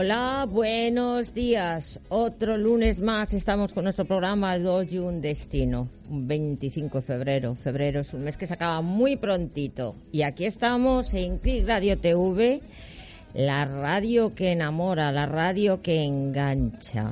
[0.00, 1.98] Hola, buenos días.
[2.08, 5.88] Otro lunes más estamos con nuestro programa Dos y un Destino.
[6.08, 7.56] Un 25 de febrero.
[7.56, 9.96] Febrero es un mes que se acaba muy prontito.
[10.12, 12.62] Y aquí estamos en Click Radio TV,
[13.34, 17.10] la radio que enamora, la radio que engancha.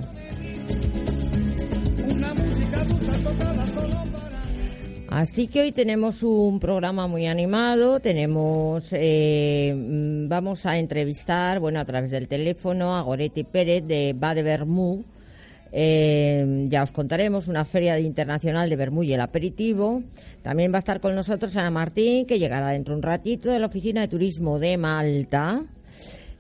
[2.09, 2.85] Una música
[3.25, 3.66] tocada
[5.09, 11.79] Así que hoy tenemos un programa muy animado, tenemos, eh, mm, vamos a entrevistar, bueno,
[11.81, 15.05] a través del teléfono a Goretti Pérez de Bade Bermú.
[15.73, 20.03] Eh, ya os contaremos una feria internacional de Bermú y el aperitivo.
[20.43, 23.59] También va a estar con nosotros Ana Martín, que llegará dentro de un ratito de
[23.59, 25.65] la Oficina de Turismo de Malta.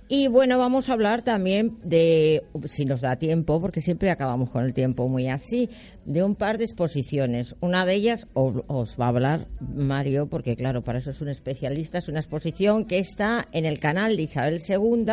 [0.08, 4.64] Y bueno, vamos a hablar también de, si nos da tiempo, porque siempre acabamos con
[4.64, 5.68] el tiempo muy así,
[6.04, 7.56] de un par de exposiciones.
[7.60, 11.98] Una de ellas os va a hablar Mario, porque claro, para eso es un especialista,
[11.98, 15.06] es una exposición que está en el canal de Isabel II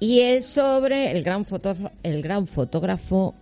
[0.00, 3.36] y es sobre el gran, fotógrafo, el gran fotógrafo.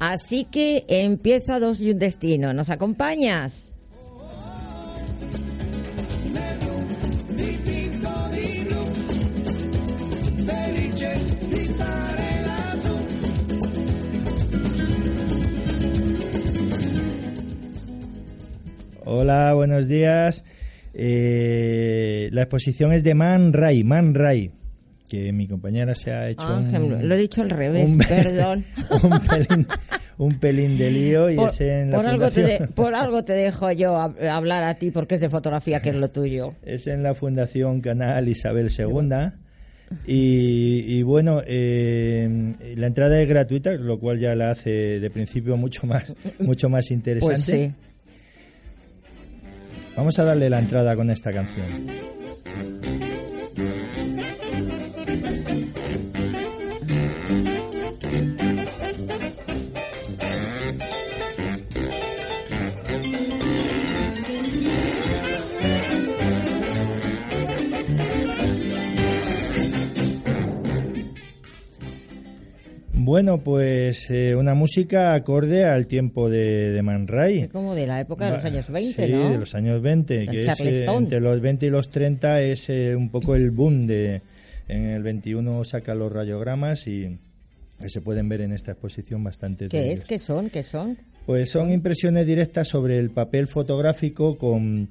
[0.00, 2.52] Así que empieza Dos y un Destino.
[2.52, 3.77] ¿Nos acompañas?
[19.12, 20.44] Hola, buenos días.
[20.92, 24.50] Eh, la exposición es de Man Ray, Man Ray,
[25.08, 28.66] que mi compañera se ha hecho Ah, un, lo he dicho al revés, un- perdón.
[29.02, 29.66] un, pelín,
[30.18, 32.94] un pelín de lío y Por, es en la por algo te fundación, de- por
[32.94, 36.10] algo te dejo yo hab- hablar a ti porque es de fotografía que es lo
[36.10, 36.52] tuyo.
[36.62, 39.30] es en la Fundación Canal Isabel II.
[40.06, 44.68] Y, y bueno, eh, la entrada es gratuita, lo cual ya la hace
[45.00, 47.34] de principio mucho más, mucho más interesante.
[47.34, 47.72] Pues sí.
[49.98, 51.66] Vamos a darle la entrada con esta canción.
[73.08, 77.38] Bueno, pues eh, una música acorde al tiempo de, de Man Ray.
[77.38, 79.30] Es como de la época de los años 20, sí, ¿no?
[79.30, 82.68] de los años 20, Del que es, eh, entre los 20 y los 30 es
[82.68, 84.20] eh, un poco el boom de...
[84.68, 87.18] En el 21 saca los radiogramas y
[87.80, 90.04] que se pueden ver en esta exposición bastante ¿Qué es?
[90.04, 90.50] ¿Qué son?
[90.50, 90.98] ¿Qué son?
[91.24, 94.90] Pues son impresiones directas sobre el papel fotográfico con,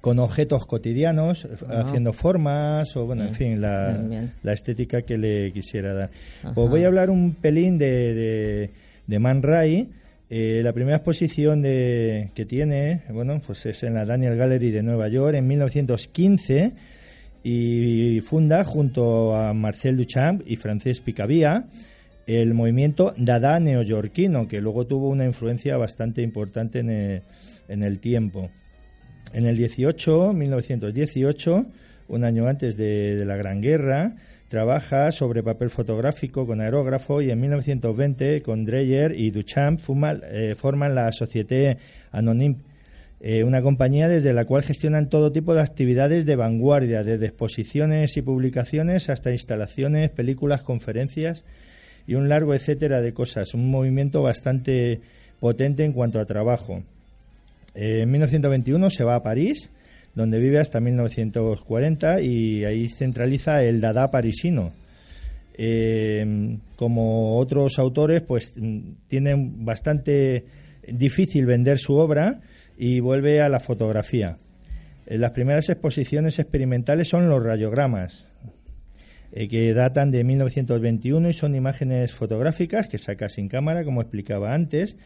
[0.00, 1.82] con objetos cotidianos, f- Ah.
[1.86, 4.32] haciendo formas o, bueno, en Bien, fin, la, bien, bien.
[4.42, 6.10] la estética que le quisiera dar.
[6.42, 6.52] Ajá.
[6.54, 8.70] Pues voy a hablar un pelín de, de,
[9.06, 9.90] de Man Ray.
[10.34, 14.82] Eh, la primera exposición de, que tiene, bueno, pues es en la Daniel Gallery de
[14.82, 16.72] Nueva York en 1915
[17.44, 21.66] y funda junto a Marcel Duchamp y Frances Picabia
[22.26, 27.22] el movimiento Dada neoyorquino, que luego tuvo una influencia bastante importante en el,
[27.68, 28.48] en el tiempo.
[29.32, 31.66] En el 18, 1918,
[32.08, 34.16] un año antes de, la Gran Guerra,
[34.48, 40.54] trabaja sobre papel fotográfico con aerógrafo y en 1920 con Dreyer y Duchamp fuma- eh,
[40.54, 41.78] forman la Société
[42.10, 42.56] Anonyme,
[43.20, 48.16] eh, una compañía desde la cual gestionan todo tipo de actividades de vanguardia, desde exposiciones
[48.18, 51.46] y publicaciones hasta instalaciones, películas, conferencias
[52.06, 53.54] y un largo etcétera de cosas.
[53.54, 55.00] Un movimiento bastante
[55.40, 56.82] potente en cuanto a trabajo.
[57.74, 59.70] En 1921 se va a París,
[60.14, 64.72] donde vive hasta 1940 y ahí centraliza el Dada parisino.
[65.54, 68.78] Eh, como otros autores, pues mm,
[69.08, 70.44] tienen bastante
[70.86, 72.40] difícil vender su obra
[72.76, 74.38] y vuelve a la fotografía.
[75.06, 78.30] Eh, las primeras exposiciones experimentales son los radiogramas,
[79.32, 84.54] eh, que datan de 1921 y son imágenes fotográficas que saca sin cámara, como explicaba
[84.54, 84.96] antes.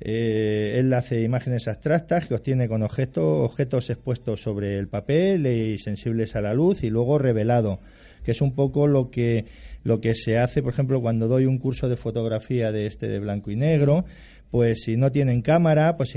[0.00, 5.78] Eh, él hace imágenes abstractas que obtiene con objetos, objetos expuestos sobre el papel y
[5.78, 7.80] sensibles a la luz y luego revelado,
[8.22, 9.46] que es un poco lo que,
[9.82, 13.18] lo que se hace, por ejemplo, cuando doy un curso de fotografía de este de
[13.18, 14.04] blanco y negro,
[14.50, 16.16] pues si no tienen cámara, pues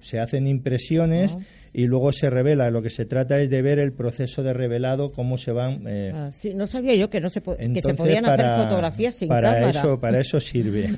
[0.00, 1.36] se hacen impresiones
[1.72, 2.70] y luego se revela.
[2.70, 5.84] Lo que se trata es de ver el proceso de revelado, cómo se van.
[5.86, 8.64] Eh, ah, sí, no sabía yo que no se, que se entonces, podían para- hacer
[8.64, 9.70] fotografías sin para cámara.
[9.80, 10.88] Eso, para eso sirve.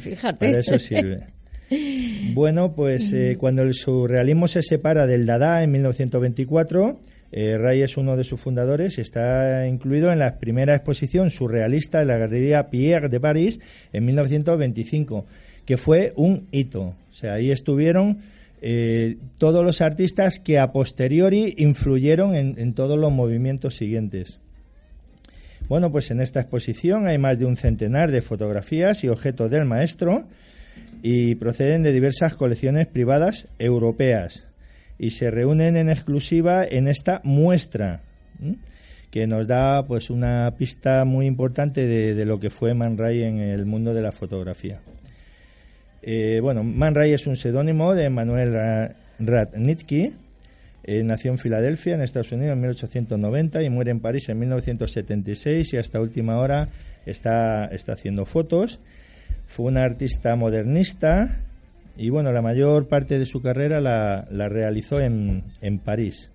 [0.00, 0.48] Fíjate.
[0.48, 1.26] Para eso sirve.
[1.70, 7.00] Bueno, pues eh, cuando el surrealismo se separa del Dada en 1924,
[7.32, 12.00] eh, Ray es uno de sus fundadores y está incluido en la primera exposición surrealista
[12.00, 13.60] de la Galería Pierre de París
[13.92, 15.26] en 1925,
[15.64, 16.94] que fue un hito.
[17.10, 18.18] O sea, ahí estuvieron
[18.62, 24.38] eh, todos los artistas que a posteriori influyeron en, en todos los movimientos siguientes.
[25.68, 29.64] Bueno, pues en esta exposición hay más de un centenar de fotografías y objetos del
[29.64, 30.26] maestro
[31.02, 34.46] y proceden de diversas colecciones privadas europeas
[34.98, 38.00] y se reúnen en exclusiva en esta muestra
[39.10, 43.38] que nos da pues una pista muy importante de, lo que fue Man Ray en
[43.38, 44.80] el mundo de la fotografía.
[46.02, 50.12] Eh, bueno, Man Ray es un seudónimo de Manuel Ra- Radnitsky.
[50.82, 55.72] Eh, nació en Filadelfia, en Estados Unidos, en 1890 y muere en París en 1976
[55.72, 56.68] y hasta última hora
[57.06, 58.80] está, está haciendo fotos.
[59.46, 61.44] Fue un artista modernista
[61.96, 66.30] y bueno, la mayor parte de su carrera la, realizó en, en París.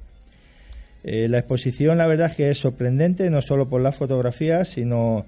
[1.04, 5.26] Eh, la exposición, la verdad es que es sorprendente, no solo por las fotografías, sino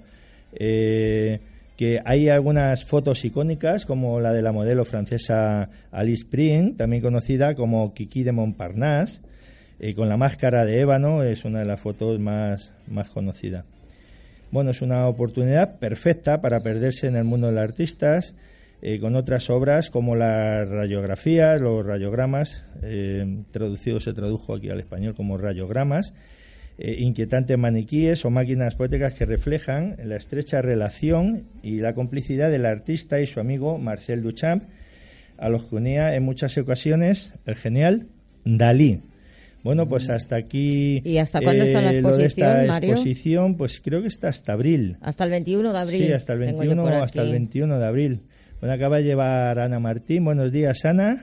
[0.54, 1.40] eh,
[1.76, 7.54] que hay algunas fotos icónicas, como la de la modelo francesa Alice Pring, también conocida
[7.54, 9.20] como Kiki de Montparnasse,
[9.80, 13.64] eh, con la máscara de ébano, es una de las fotos más, más conocidas.
[14.52, 18.34] Bueno, es una oportunidad perfecta para perderse en el mundo de los artistas,
[18.82, 24.80] eh, con otras obras como las radiografías, los rayogramas, eh, traducido se tradujo aquí al
[24.80, 26.12] español como rayogramas,
[26.76, 32.66] eh, inquietantes maniquíes o máquinas poéticas que reflejan la estrecha relación y la complicidad del
[32.66, 34.64] artista y su amigo Marcel Duchamp,
[35.38, 38.06] a los que unía en muchas ocasiones el genial
[38.44, 39.00] Dalí.
[39.62, 41.00] Bueno, pues hasta aquí.
[41.04, 42.90] ¿Y hasta cuándo está la lo de esta exposición, Mario?
[42.90, 44.96] exposición, pues creo que está hasta abril.
[45.00, 46.06] Hasta el 21 de abril.
[46.06, 47.32] Sí, hasta el tengo yo 21, por hasta el aquí.
[47.32, 48.20] 21 de abril.
[48.60, 50.24] Bueno, acaba de llevar Ana Martín.
[50.24, 51.22] Buenos días, Ana.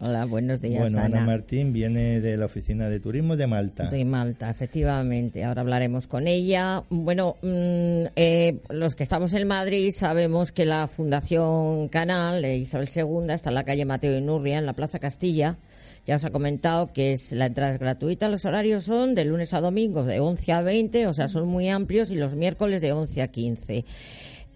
[0.00, 1.26] Hola, buenos días, bueno, Ana Ana.
[1.26, 3.90] Martín viene de la Oficina de Turismo de Malta.
[3.90, 5.42] De Malta, efectivamente.
[5.44, 6.84] Ahora hablaremos con ella.
[6.88, 12.88] Bueno, mm, eh, los que estamos en Madrid sabemos que la Fundación Canal de Isabel
[12.94, 15.56] II está en la calle Mateo y Nurria, en la Plaza Castilla.
[16.08, 18.30] Ya os ha comentado que es, la entrada es gratuita.
[18.30, 21.68] Los horarios son de lunes a domingo de 11 a 20, o sea, son muy
[21.68, 23.84] amplios, y los miércoles de 11 a 15.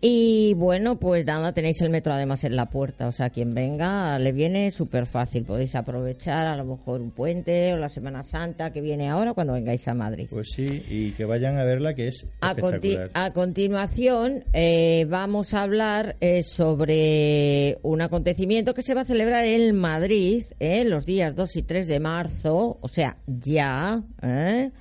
[0.05, 4.19] Y bueno, pues nada, tenéis el metro además en la puerta, o sea, quien venga
[4.19, 5.45] le viene súper fácil.
[5.45, 9.53] Podéis aprovechar a lo mejor un puente o la Semana Santa que viene ahora cuando
[9.53, 10.27] vengáis a Madrid.
[10.29, 15.55] Pues sí, y que vayan a verla, que es A, conti- a continuación eh, vamos
[15.55, 21.07] a hablar eh, sobre un acontecimiento que se va a celebrar en Madrid eh, los
[21.07, 24.73] días 2 y 3 de marzo, o sea, ya, eh,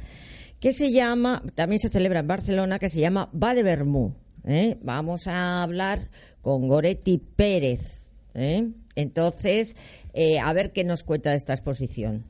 [0.60, 4.16] que se llama, también se celebra en Barcelona, que se llama Va de Bermú.
[4.46, 4.78] Eh.
[4.82, 6.10] Vamos a hablar
[6.42, 8.08] con Goretti Pérez.
[8.34, 8.70] eh.
[8.96, 9.76] Entonces,
[10.14, 12.26] eh, a ver qué nos cuenta esta exposición.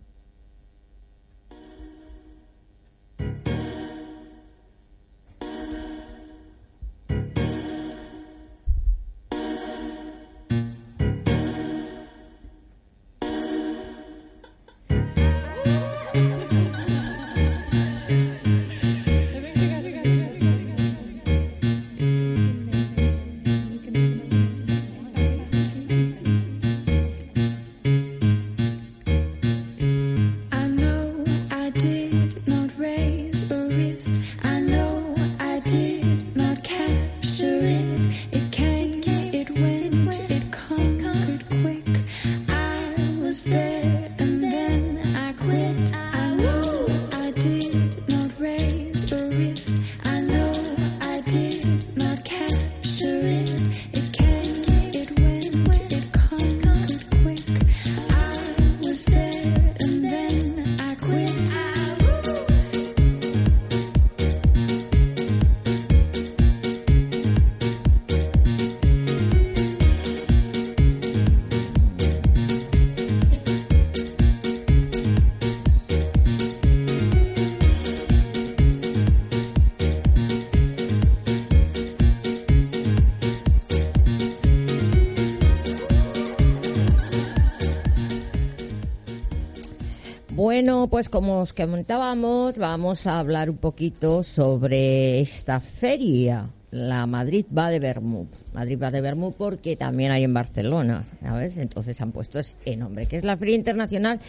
[91.01, 97.71] Pues como os comentábamos, vamos a hablar un poquito sobre esta feria la Madrid va
[97.71, 98.27] de Bermú.
[98.53, 101.57] Madrid va de Bermú porque también hay en Barcelona, ¿sabes?
[101.57, 104.19] Entonces han puesto este nombre, que es la Feria Internacional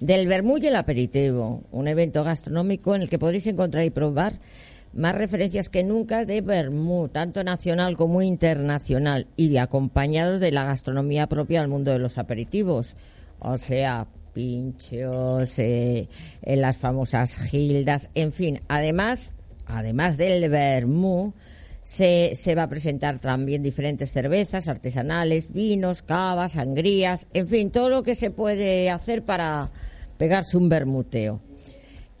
[0.00, 4.38] del Bermú y el Aperitivo, un evento gastronómico en el que podréis encontrar y probar
[4.94, 11.26] más referencias que nunca de Bermú, tanto nacional como internacional, y acompañados de la gastronomía
[11.26, 12.96] propia del mundo de los aperitivos.
[13.38, 16.08] O sea, pinchos, eh,
[16.42, 18.60] eh, las famosas gildas, en fin.
[18.68, 19.32] Además,
[19.66, 21.34] además del Bermú,
[21.82, 27.88] se, se va a presentar también diferentes cervezas artesanales, vinos, cavas, sangrías, en fin, todo
[27.88, 29.70] lo que se puede hacer para
[30.18, 31.40] pegarse un bermuteo.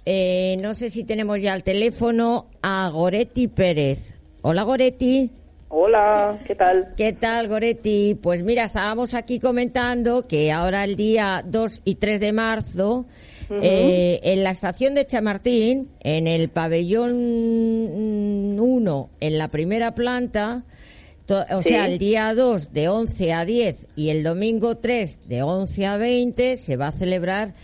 [0.04, 4.14] Eh, no sé si tenemos ya al teléfono a Goretti Pérez.
[4.42, 5.30] Hola Goretti.
[5.74, 6.92] Hola, ¿qué tal?
[6.98, 8.14] ¿Qué tal, Goretti?
[8.20, 13.06] Pues mira, estábamos aquí comentando que ahora el día 2 y 3 de marzo,
[13.62, 17.14] eh, en la estación de Chamartín, en el pabellón
[18.60, 20.64] 1, en la primera planta,
[21.50, 21.70] o Sí.
[21.70, 25.96] sea, el día 2 de 11 a 10 y el domingo 3 de 11 a
[25.96, 27.54] 20, se va a celebrar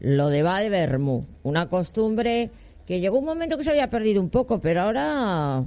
[0.00, 2.50] lo de Va de Bermú, una costumbre
[2.86, 5.64] que llegó un momento que se había perdido un poco, pero ahora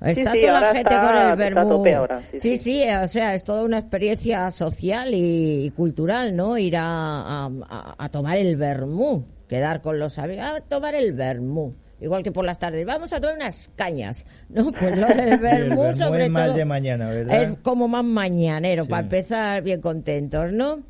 [0.00, 1.00] está sí, toda la gente está-
[1.34, 2.82] con el tope ahora, sí, sí, sí.
[2.82, 6.58] sí, o sea, es toda una experiencia social y, y cultural, ¿no?
[6.58, 11.74] Ir a, a- a tomar el Bermú, quedar con los amigos, a tomar el Bermú.
[11.98, 14.70] Igual que por las tardes, vamos a tomar unas cañas, ¿no?
[14.78, 17.42] Pues lo del Bermú sobre es más todo, de mañana, ¿verdad?
[17.42, 18.90] Es como más mañanero, Sí.
[18.90, 20.82] para empezar bien contentos, ¿no?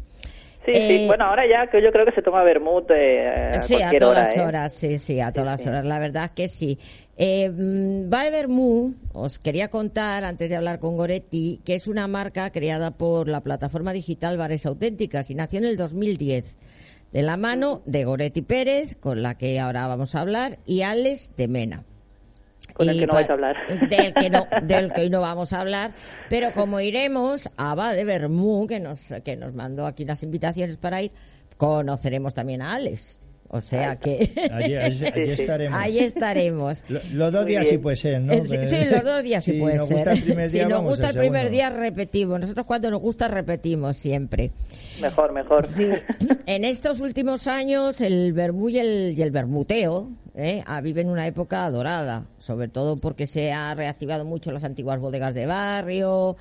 [0.64, 3.60] Sí, Eh, sí, bueno, ahora ya que yo creo que se toma vermut eh, a
[3.60, 4.40] Sí, a todas hora, las ¿eh?
[4.42, 5.68] horas, sí, sí, a todas las sí.
[5.68, 6.76] horas, la verdad que sí.
[7.18, 12.06] Eh, mm, de Bermú, os quería contar, antes de hablar con Goretti, que es una
[12.08, 16.56] marca creada por la plataforma digital Bares Auténticas y nació en el 2010,
[17.12, 21.34] de la mano de Goretti Pérez, con la que ahora vamos a hablar, y Alex
[21.36, 21.84] de Mena.
[22.74, 23.56] Con el que no vais a hablar.
[23.88, 25.94] Del que no, del que hoy no vamos a hablar.
[26.28, 30.76] Pero como iremos a Va de Bermú, que nos, que nos mandó aquí las invitaciones
[30.76, 31.12] para ir,
[31.56, 33.18] conoceremos también a Alex.
[33.48, 34.74] O sea que Allí,
[35.30, 35.78] estaremos.
[35.80, 36.82] ahí estaremos.
[36.88, 37.74] Lo- los dos Muy días bien.
[37.74, 38.32] sí puede ser, ¿no?
[38.44, 39.96] Sí, sí, los dos días sí Si puede nos ser.
[39.98, 42.40] gusta el primer si día, nos gusta el primer día, repetimos.
[42.40, 44.50] Nosotros cuando nos gusta, repetimos siempre.
[45.00, 45.66] Mejor, mejor.
[45.66, 45.88] Sí,
[46.46, 50.62] en estos últimos años el vermú y el, y el bermuteo ¿eh?
[50.66, 55.34] ah, viven una época dorada, sobre todo porque se ha reactivado mucho las antiguas bodegas
[55.34, 56.36] de barrio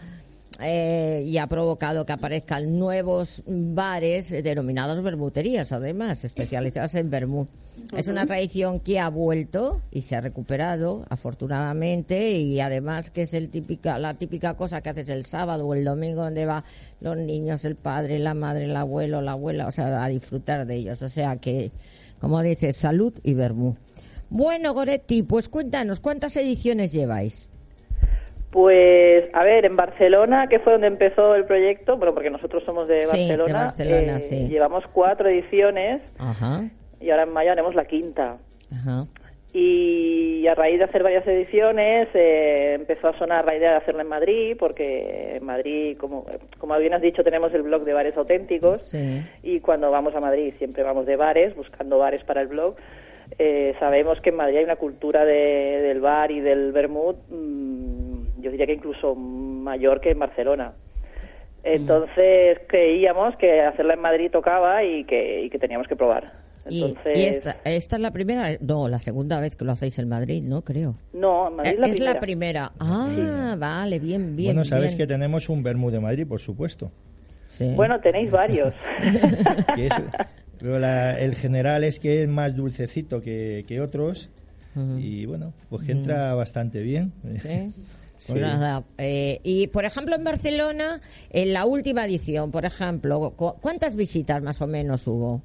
[0.59, 7.47] eh, y ha provocado que aparezcan nuevos bares denominados bermuterías, además, especializadas en vermú.
[7.95, 13.33] Es una tradición que ha vuelto y se ha recuperado, afortunadamente, y además que es
[13.33, 16.63] el típica, la típica cosa que haces el sábado o el domingo donde va
[17.01, 20.75] los niños, el padre, la madre, el abuelo, la abuela, o sea, a disfrutar de
[20.75, 21.01] ellos.
[21.01, 21.71] O sea que,
[22.19, 23.75] como dices, salud y vermú.
[24.29, 27.50] Bueno, Goretti, pues cuéntanos, ¿cuántas ediciones lleváis?
[28.55, 32.88] Pues, a ver, en Barcelona, que fue donde empezó el proyecto, bueno, porque nosotros somos
[32.88, 34.47] de Sí, de Barcelona, Barcelona, eh, sí.
[34.47, 36.63] llevamos cuatro ediciones Ajá,
[37.01, 38.38] y ahora en mayo haremos la quinta.
[38.71, 39.07] ajá.
[39.51, 44.03] Y a raíz de hacer varias ediciones eh, empezó a sonar la idea de hacerla
[44.03, 46.25] en Madrid, porque en Madrid, como,
[46.57, 49.21] como bien has dicho, tenemos el blog de bares auténticos Sí.
[49.43, 52.75] y cuando vamos a Madrid siempre vamos de bares, buscando bares para el blog.
[53.38, 58.14] Eh, sabemos que en Madrid hay una cultura de- del bar y del vermut, mm,
[58.45, 60.73] yo diría que incluso mayor que en Barcelona.
[61.63, 66.31] Entonces creíamos que hacerla en Madrid tocaba y que, y que teníamos que probar.
[66.69, 69.97] Y, Entonces, y esta, esta es la primera, no, la segunda vez que lo hacéis
[69.99, 70.63] en Madrid, ¿no?
[70.63, 70.95] Creo.
[71.13, 72.13] no, en Madrid Eh, la es primera.
[72.13, 72.71] la primera.
[72.79, 74.49] Ah, vale, bien, bien.
[74.49, 74.97] bueno, sabes bien.
[74.99, 76.91] que tenemos un Bermú de Madrid, por supuesto.
[77.47, 77.71] Sí.
[77.75, 78.73] Bueno, tenéis varios.
[79.77, 80.01] es-
[80.59, 84.29] pero la- el general es que es más dulcecito que, que otros.
[84.99, 87.13] Y bueno, pues que entra bastante bien.
[87.39, 87.73] Sí.
[88.17, 88.31] Sí.
[88.31, 93.55] Pues nada, eh, y por ejemplo en Barcelona, en la última edición, por ejemplo, cu-
[93.62, 95.41] ¿cuántas visitas más o menos hubo?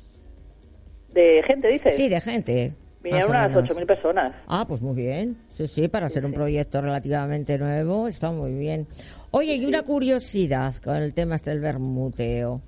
[1.12, 1.96] De gente, dices.
[1.96, 2.74] Sí, de gente.
[3.02, 3.70] Vinieron unas menos.
[3.70, 4.36] 8.000 personas.
[4.46, 5.36] Ah, pues muy bien.
[5.48, 8.86] Sí, sí, para ser un proyecto relativamente nuevo, está muy bien.
[9.30, 12.60] Oye, y una curiosidad con el tema este del bermuteo.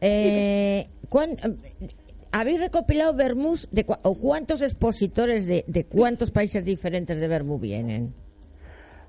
[0.00, 1.56] Eh, ¿cuán- eh,
[2.34, 7.58] ¿Habéis recopilado vermús de cua- o cuántos expositores de, de cuántos países diferentes de vermú
[7.58, 8.14] vienen?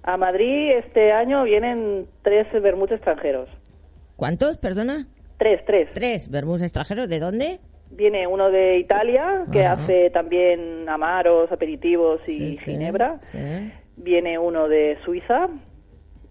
[0.03, 3.49] A Madrid este año vienen tres vermut extranjeros.
[4.15, 5.07] ¿Cuántos, perdona?
[5.37, 5.89] Tres, tres.
[5.93, 7.07] Tres vermús extranjeros.
[7.09, 7.59] ¿De dónde?
[7.89, 9.83] Viene uno de Italia, que Ajá.
[9.83, 13.19] hace también amaros, aperitivos y Sí, sí, ginebra.
[13.21, 13.37] sí.
[13.95, 15.47] Viene uno de Suiza,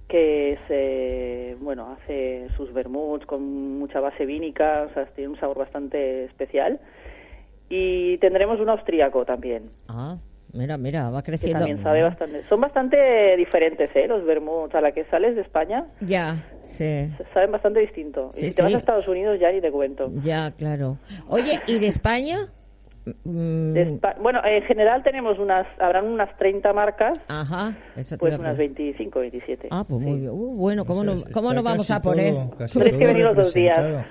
[0.09, 5.59] que se, bueno, hace sus vermuts con mucha base vínica, o sea, tiene un sabor
[5.59, 6.81] bastante especial.
[7.71, 9.71] Y tendremos un austríaco también.
[9.89, 10.17] Ah,
[10.55, 11.61] Mira, mira, va que creciendo.
[11.61, 12.43] también sabe bastante.
[12.43, 14.07] Son bastante diferentes, ¿eh?
[14.07, 17.11] Los vermuts a la que sales de España, Ya, sí.
[17.33, 18.31] saben bastante distinto.
[18.33, 20.11] Sí, y si te vas a Estados Unidos ya ni te cuento.
[20.23, 20.99] Ya, claro.
[21.29, 22.37] Oye, ¿y de España?
[23.25, 28.57] Mm, bueno, en general tenemos unas, habrán unas 30 marcas, Ajá, pues unas preguntar.
[28.57, 29.69] 25, 27.
[29.73, 30.21] Ah, pues muy Sí.
[30.21, 30.31] bien.
[30.33, 32.33] Uh, bueno, ¿cómo no, cómo no vamos a poner?
[32.71, 34.05] Tienes que venir los dos días.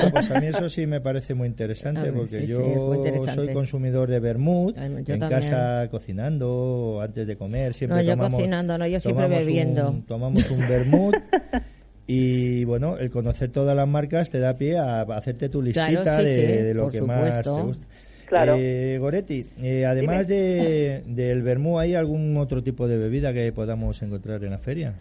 [0.00, 2.60] No, pues a mí eso sí me parece muy interesante ver, porque sí, sí, yo
[2.60, 3.32] muy interesante.
[3.34, 5.28] soy consumidor de vermut en también.
[5.28, 9.90] casa cocinando antes de comer siempre No, yo tomamos, cocinando, no, yo siempre tomamos bebiendo.
[9.90, 11.16] un, tomamos un vermut
[12.06, 16.18] y bueno el conocer todas las marcas te da pie a hacerte tu Claro, listita
[16.18, 17.66] sí, de, sí, de lo que más te supuesto.
[17.66, 17.86] gusta
[18.26, 18.56] Claro.
[18.58, 24.02] Eh, Goretti, eh, además de, del vermú, ¿hay algún otro tipo de bebida que podamos
[24.02, 24.94] encontrar en la feria?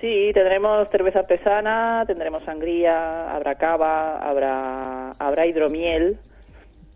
[0.00, 6.18] Sí, tendremos cerveza artesana, tendremos sangría, habrá cava, habrá, habrá hidromiel.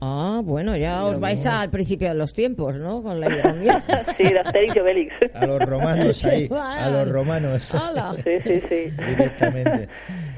[0.00, 3.02] Ah, bueno, ya os vais al principio de los tiempos, ¿no?
[3.02, 3.76] Con la hidromiel.
[4.17, 5.14] sí, de Asterix y Obelix.
[5.33, 8.14] A los romanos ahí, a los romanos ¡Hala!
[8.25, 8.91] Sí, sí, sí.
[8.91, 9.88] directamente.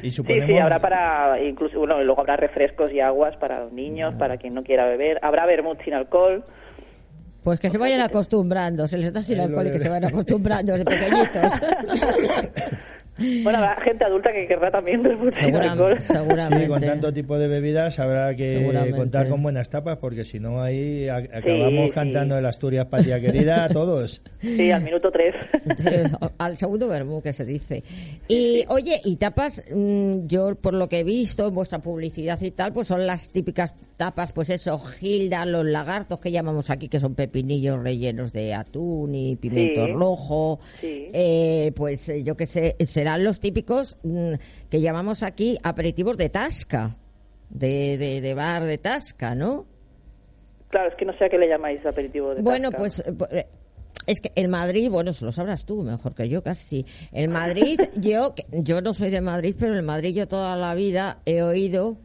[0.04, 3.60] Y Sí, suponemos, sí, habrá para, incluso, bueno, y luego habrá refrescos y aguas para
[3.60, 5.18] los niños, para quien no quiera beber.
[5.22, 6.44] Habrá vermut sin alcohol.
[7.42, 10.74] Pues que se vayan acostumbrando, se les da sin alcohol y que se vayan acostumbrando
[10.74, 11.58] de pequeñitos.
[13.16, 16.00] Bueno, habrá gente adulta que querrá también Segura- alcohol.
[16.00, 16.62] seguramente.
[16.64, 20.60] Sí, con tanto tipo de bebidas habrá que contar con buenas tapas porque si no
[20.62, 21.90] ahí acabamos sí.
[21.94, 24.22] cantando el Asturias Patria Querida a todos.
[24.40, 25.34] Sí, al minuto tres.
[25.78, 25.88] Sí,
[26.38, 27.82] al segundo vermú que se dice.
[28.28, 32.50] Y oye, y tapas, mm, yo por lo que he visto en vuestra publicidad y
[32.50, 36.98] tal, pues son las típicas tapas, pues eso, Gilda, los lagartos que llamamos aquí, que
[36.98, 39.92] son pepinillos rellenos de atún y pimiento Sí.
[39.92, 40.58] rojo.
[40.80, 41.10] Sí.
[41.12, 44.32] Eh, pues eh, yo que sé, serán los típicos mm,
[44.70, 46.96] que llamamos aquí aperitivos de tasca,
[47.50, 49.66] de, de, de bar de tasca, ¿no?
[50.70, 52.78] Claro, es que no sé a qué le llamáis aperitivo de Bueno, tasca.
[52.78, 53.46] pues eh,
[54.06, 56.86] es que el Madrid, bueno, eso lo sabrás tú mejor que yo casi.
[57.12, 61.18] El Madrid, yo yo no soy de Madrid, pero el Madrid yo toda la vida
[61.26, 61.98] he oído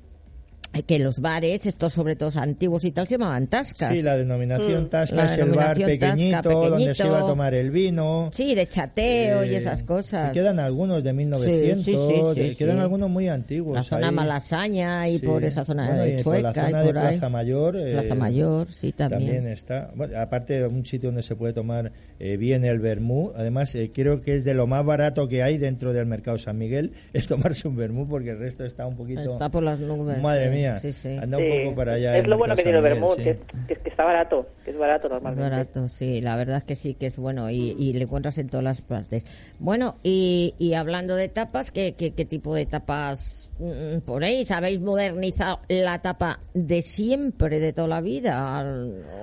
[0.88, 3.94] que los bares, estos sobre todo antiguos y tal, se llamaban tascas.
[3.94, 5.18] Sí, la denominación Tasca Mm.
[5.18, 7.28] La es el bar denominación tasca, pequeñito, donde se iba a pequeñito.
[7.28, 8.30] tomar el vino.
[8.34, 10.30] Sí, de chateo y Eh, esas cosas.
[10.32, 11.98] y quedan algunos de 1900, Sí, sí,
[12.36, 12.82] sí, eh, sí, quedan sí.
[12.82, 13.76] algunos muy antiguos.
[13.76, 14.16] la zona ahí.
[14.16, 15.26] Malasaña y Sí.
[15.26, 17.08] por esa zona Bueno, y de por la Chueca y zona de por ahí.
[17.10, 17.76] Plaza Mayor.
[17.78, 19.48] eh, Plaza Mayor, sí, también.
[19.48, 19.92] está.
[19.96, 23.32] Bueno, aparte de un sitio donde se puede tomar eh, bien el vermú.
[23.36, 26.58] Además, eh, creo que es de lo más barato que hay dentro del mercado San
[26.58, 29.22] Miguel, es tomarse un vermú, porque el resto está un poquito...
[29.32, 30.22] Está por las nubes.
[30.22, 31.18] Madre sí, mía, Sí, sí.
[31.22, 31.44] anda Sí.
[31.44, 32.18] un poco para allá.
[32.18, 33.40] Es lo bueno que tiene el vermut, que, sí.
[33.68, 35.50] que- que está barato, que es barato Es normalmente.
[35.50, 38.50] barato, sí, la verdad es que sí, que es bueno y, y le encuentras en
[38.50, 39.26] todas las partes.
[39.60, 44.52] Bueno, y, y hablando de tapas, ¿qué, qué, qué tipo de tapas mm, ponéis?
[44.52, 48.64] ¿Habéis modernizado la tapa de siempre, de toda la vida?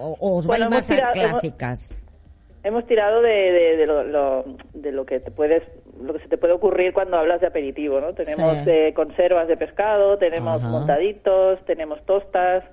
[0.01, 1.99] ¿O, o os Bueno, vais más hemos a tirado- hemos- clásicas?
[2.65, 4.45] Hemos tirado de, de, de lo, lo-
[4.75, 5.63] de lo que te puedes
[6.03, 8.13] lo que se te puede ocurrir cuando hablas de aperitivo, ¿no?
[8.15, 8.71] Tenemos Sí.
[8.71, 10.71] eh, conservas de pescado, tenemos Ajá.
[10.71, 12.65] montaditos, tenemos tostas,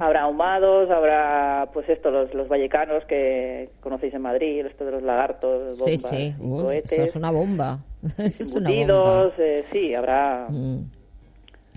[0.00, 5.02] habrá ahumados, habrá pues esto los, los vallecanos que conocéis en Madrid, esto de los
[5.02, 7.78] lagartos, bombas, Sí, sí, Uf, eso cohetes, es una bomba.
[8.18, 9.32] es una bomba.
[9.38, 10.82] eh, sí, habrá Mm.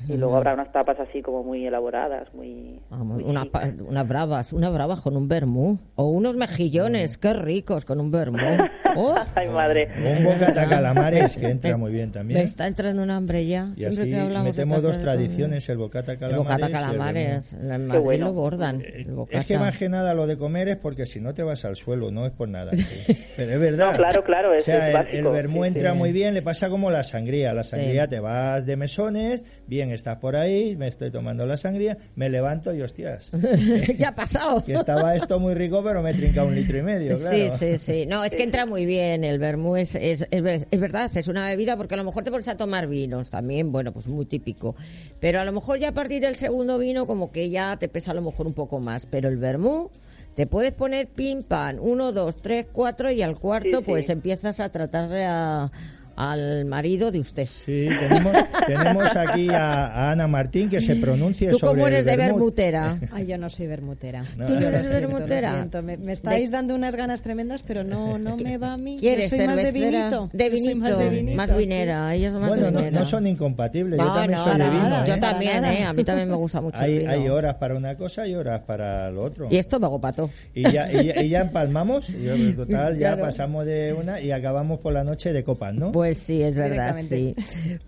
[0.07, 4.07] Y luego habrá unas tapas así como muy elaboradas, muy, Ah, muy Unas pa- unas
[4.07, 5.77] bravas, una brava con un vermú.
[5.95, 8.37] O unos mejillones, qué ricos con un vermú.
[8.99, 9.89] Oh, Ay, madre.
[10.17, 12.39] Un bocata calamares, que entra Me- muy bien Me también.
[12.41, 13.69] está entrando un hambre ya.
[13.75, 16.43] Y Siempre así que hablamos de metemos dos tradiciones, el bocata El calamares.
[16.43, 17.53] bocata y el calamares.
[17.57, 17.73] vermú.
[17.75, 18.25] En Madrid bueno.
[18.27, 18.81] lo bordan.
[18.81, 19.37] Eh, el bocata.
[19.39, 21.75] Es que más que nada lo de comer es porque si no te vas al
[21.75, 22.71] suelo, no es por nada.
[23.37, 23.91] Pero es verdad.
[23.91, 25.97] No, claro, claro, O sea, es el- básico, el, vermú sí, entra sí.
[25.99, 27.53] muy bien, le pasa como la sangría.
[27.53, 28.09] La sangría Sí.
[28.09, 32.73] te vas de mesones, bien, estás por ahí, me estoy tomando la sangría, me levanto
[32.73, 33.31] y hostias.
[33.99, 34.63] ya ha pasado.
[34.65, 37.37] que estaba esto muy rico, pero me he trincado un litro y medio, claro.
[37.37, 38.05] Sí, sí, sí.
[38.07, 39.23] No, es que entra muy bien.
[39.23, 42.31] El vermú es, es, es, es verdad, es una bebida porque a lo mejor te
[42.31, 44.75] pones a tomar vinos también, bueno, pues muy típico.
[45.19, 48.11] Pero a lo mejor ya a partir del segundo vino como que ya te pesa
[48.11, 49.05] a lo mejor un poco más.
[49.05, 49.89] Pero el vermú
[50.35, 53.83] te puedes poner pim pam, uno, dos, tres, cuatro y al cuarto Sí, sí.
[53.85, 55.71] pues empiezas a tratarle a-
[56.17, 57.45] al marido de usted.
[57.45, 58.33] Sí, tenemos,
[58.65, 62.17] tenemos aquí a, a Ana Martín que se pronuncie ¿Tú sobre cómo eres el de
[62.17, 62.37] vermut.
[62.39, 62.97] vermutera?
[63.13, 64.23] Ay, yo no soy vermutera.
[64.35, 64.45] No.
[64.47, 65.81] ¿Tú no eres siento.
[65.83, 68.97] Me, me estáis dando unas ganas tremendas, pero no, no me va a mí.
[68.99, 70.29] ¿Quieres yo soy más de vinito.
[70.33, 71.55] De vinito, más de vinito, más sí.
[71.55, 72.15] vinera.
[72.15, 72.99] Ella es más Bueno, no, vinera.
[72.99, 74.83] no son incompatibles, yo No, también no, soy de para vino.
[74.83, 75.03] nada.
[75.05, 75.07] ¿eh?
[75.07, 75.83] Yo también, Para ¿eh?
[75.83, 77.11] A mí también me gusta mucho el Hay, vino.
[77.11, 79.47] hay horas para una cosa y horas para lo otro.
[79.51, 80.29] Y esto me hago pato.
[80.55, 83.21] Y ya, y ya, y ya empalmamos, y total ya Claro.
[83.21, 85.91] pasamos de una y acabamos por la noche de copas, ¿no?
[86.07, 87.35] Pues sí, es verdad, sí.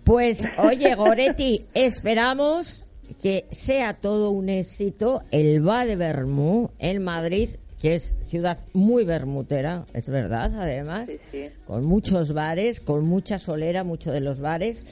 [0.04, 2.86] Pues, oye, Goretti, esperamos
[3.22, 7.48] que sea todo un éxito el Va de Bermú en Madrid
[7.80, 11.46] que es ciudad muy bermutera, es verdad, además, Sí, sí.
[11.66, 14.84] con muchos bares, con mucha solera, muchos de los bares.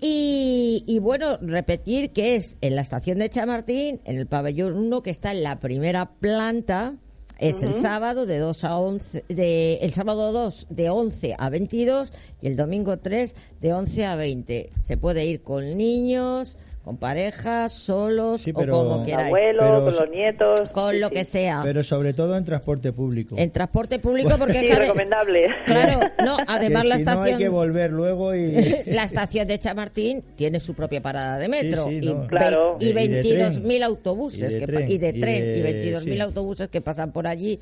[0.00, 5.02] Y, y bueno, repetir que es en la estación de Chamartín, en el pabellón 1,
[5.02, 6.94] que está en la primera planta,
[7.40, 12.12] es el sábado de 2 a 11, de, el sábado 2 de 11 a 22
[12.42, 14.70] y el domingo 3 de 11 a 20.
[14.78, 19.26] Se puede ir con niños, con parejas, solos Sí, o pero- como Con queráis.
[19.26, 20.60] abuelos, Pero con los nietos.
[20.72, 21.14] Con sí, lo sí.
[21.14, 21.60] que sea.
[21.62, 23.34] Pero sobre todo en transporte público.
[23.38, 25.46] En transporte público porque Sí, es que recomendable.
[25.66, 28.52] Claro, no, Que además la si no hay estación que volver luego y...
[28.86, 32.26] la estación de Chamartín tiene su propia parada de metro Sí, sí, y, no.
[32.26, 32.76] Claro.
[32.80, 33.82] y Y de- y de 22.000 tren.
[33.82, 34.90] autobuses Y de que tren.
[34.90, 36.20] y de Y tren de- y 22.000 sí.
[36.20, 37.60] autobuses que pasan por allí.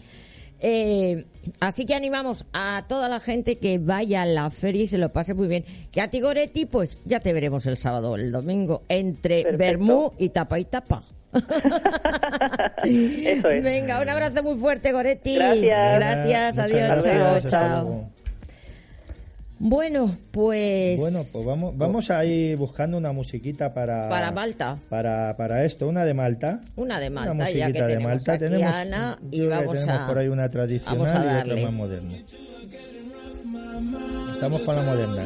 [0.60, 1.26] Eh,
[1.60, 5.12] así que animamos a toda la gente que vaya a la feria y se lo
[5.12, 5.64] pase muy bien.
[5.92, 9.58] Que a ti, Goretti, pues ya te veremos el sábado o el domingo entre Perfecto.
[9.58, 11.02] Bermú y tapa y tapa.
[12.84, 13.62] Eso es.
[13.62, 15.36] Venga, un abrazo muy fuerte, Goretti.
[15.36, 15.98] Gracias.
[15.98, 18.17] Gracias, adiós, gracias, chao, chao.
[19.60, 20.98] Bueno, pues.
[21.00, 24.08] Bueno, pues vamos, vamos a ir buscando una musiquita para...
[24.08, 24.78] Para Malta.
[24.88, 26.60] Para, para esto, una de Malta.
[26.76, 28.32] Una de Malta, Una ya que musiquita de Malta.
[28.34, 31.72] aquí tenemos, a Ana y vamos tenemos a- por ahí una tradicional y otra más
[31.72, 32.14] moderna.
[34.34, 35.24] Estamos con la moderna.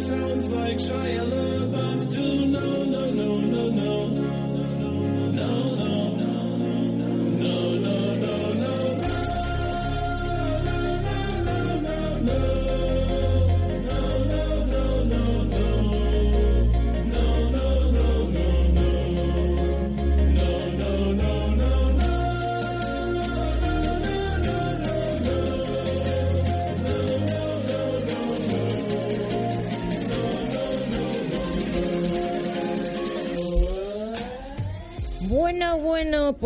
[0.00, 2.46] sounds like Shia LaBeouf too.
[2.46, 4.27] No, no, no, no, no.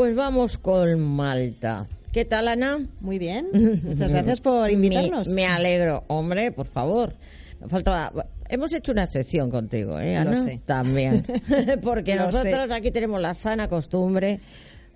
[0.03, 1.87] Pues vamos con Malta.
[2.11, 2.81] ¿Qué tal, Ana?
[2.99, 3.47] Muy bien.
[3.85, 5.29] Muchas gracias por invitarnos.
[5.29, 6.03] Me, me alegro.
[6.09, 7.15] Hombre, por favor.
[7.69, 8.13] Faltaba...
[8.49, 10.43] Hemos hecho una excepción contigo, ¿eh, Lo Ana?
[10.43, 10.61] sé.
[10.67, 11.25] También.
[11.83, 12.75] Porque Lo nosotros sé.
[12.75, 14.41] aquí tenemos la sana costumbre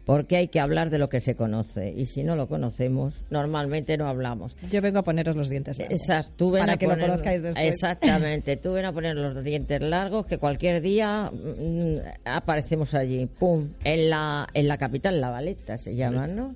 [0.07, 1.93] porque hay que hablar de lo que se conoce.
[1.95, 4.57] Y si no lo conocemos, normalmente no hablamos.
[4.71, 6.01] Yo vengo a poneros los dientes largos.
[6.01, 7.67] Exacto, tú ven para a que lo conozcáis después.
[7.67, 13.71] Exactamente, tú ven a poner los dientes largos que cualquier día mm, aparecemos allí, pum,
[13.83, 16.55] en la en la capital, La Valeta se llama, ¿no?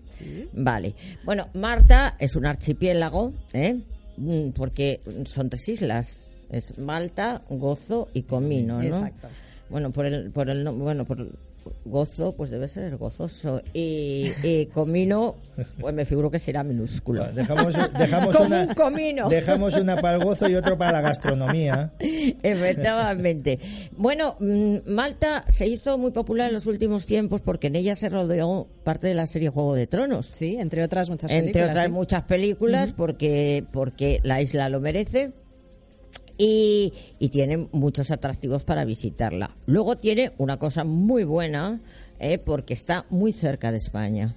[0.52, 0.94] Vale.
[1.24, 3.80] Bueno, Marta es un archipiélago, ¿eh?
[4.16, 6.20] Mm, Porque son tres islas.
[6.50, 8.82] Es Malta, Gozo y Comino, ¿no?
[8.84, 9.28] Exacto.
[9.68, 11.28] Bueno, por el por el no- bueno, por
[11.84, 13.62] Gozo, pues debe ser el gozoso.
[13.72, 15.36] Y, y Comino,
[15.80, 17.20] pues me figuro que será minúsculo.
[17.20, 19.28] Bueno, Dejamos, dejamos Como una, un comino.
[19.28, 21.92] Dejamos una para el gozo y otra para la gastronomía.
[21.98, 23.58] Efectivamente.
[23.96, 28.08] Bueno, mm, Malta se hizo muy popular en los últimos tiempos porque en ella se
[28.08, 30.26] rodeó parte de la serie Juego de Tronos.
[30.26, 31.70] Sí, entre otras muchas Entre películas.
[31.70, 31.92] otras sí.
[31.92, 35.32] muchas películas, porque, porque la isla lo merece.
[36.42, 39.54] Y, y tiene muchos atractivos para visitarla.
[39.66, 41.82] Luego tiene una cosa muy buena,
[42.18, 44.36] eh, porque está muy cerca de España.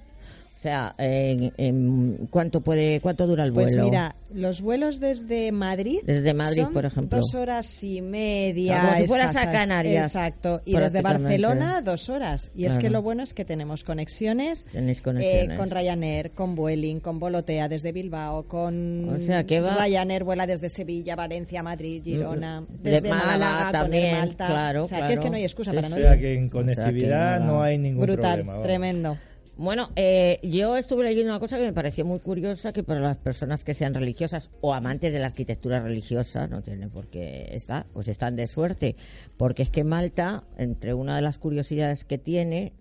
[0.64, 3.70] O sea, en- en- ¿cuánto puede, cuánto dura el vuelo?
[3.70, 5.98] Pues mira, los vuelos desde Madrid.
[6.06, 7.18] Desde Madrid, son por ejemplo.
[7.18, 8.80] Dos horas y media.
[8.80, 9.50] Como si fueras a.
[9.50, 10.62] Canarias, Exacto.
[10.64, 11.02] Y desde.
[11.02, 12.50] Barcelona, dos horas.
[12.54, 14.64] Y es que lo bueno es que tenemos conexiones.
[14.72, 15.58] Tenéis eh, conexiones.
[15.58, 20.46] con Ryanair, con Vueling, con Volotea desde Bilbao, con O sea, que va- Ryanair vuela
[20.46, 24.46] desde Sevilla, Valencia, Madrid, Girona, Mm, de desde Málaga Málaga, también, con Malta.
[24.46, 25.20] claro, o sea, que claro.
[25.20, 25.94] es que no hay excusa Sí, para sí.
[25.94, 26.20] no O sea ir.
[26.22, 27.52] que en O sea que conectividad nada.
[27.52, 28.52] no hay ningún Brutal, problema.
[28.52, 28.66] vamos.
[28.66, 29.18] tremendo.
[29.56, 33.16] Bueno, eh, yo estuve leyendo una cosa que me pareció muy curiosa, que para las
[33.16, 37.86] personas que sean religiosas o amantes de la arquitectura religiosa, no tiene por qué estar,
[37.92, 38.96] pues están de suerte,
[39.36, 42.72] porque es que Malta, entre una de las curiosidades que tiene,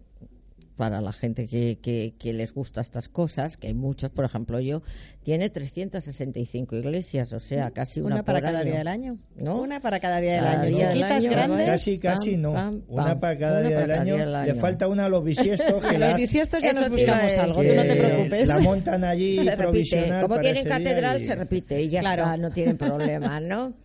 [0.76, 4.60] para la gente que, que, que les gusta estas cosas, que hay muchos, por ejemplo
[4.60, 4.82] yo,
[5.24, 8.70] tiene 365 iglesias, o sea, casi una, Una para por cada año.
[8.70, 9.18] día del año.
[9.36, 9.62] ¿No?
[9.62, 10.76] Una para cada día del Cada año.
[10.76, 11.66] día del Chiquitas, año, grandes.
[11.68, 12.54] Casi, casi Pam, no.
[12.54, 14.16] pam, una para cada, Una día, para del cada año.
[14.16, 17.38] día del Le falta una a los bisiestos que Los la, bisiestos ya nos buscamos
[17.38, 18.48] algo, tú no te preocupes.
[18.48, 19.58] La montan allí se repite.
[19.58, 22.24] provisional Como tienen catedral, y- se repite y ya Claro.
[22.24, 23.74] está, no tienen problema, ¿no?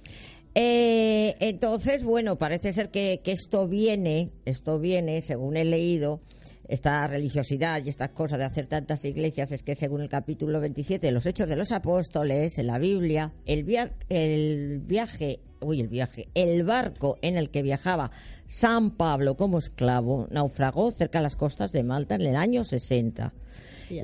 [0.60, 6.20] Eh, entonces, bueno, parece ser que, que esto viene, esto viene, según he leído,
[6.68, 11.06] esta religiosidad y estas cosas de hacer tantas iglesias, es que según el capítulo 27
[11.06, 15.88] de los Hechos de los Apóstoles, en la Biblia, el, via- el viaje, uy, el
[15.88, 18.10] viaje, el barco en el que viajaba
[18.46, 23.32] San Pablo como esclavo naufragó cerca de las costas de Malta en el año 60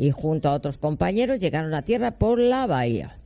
[0.00, 3.18] y junto a otros compañeros llegaron a tierra por la bahía.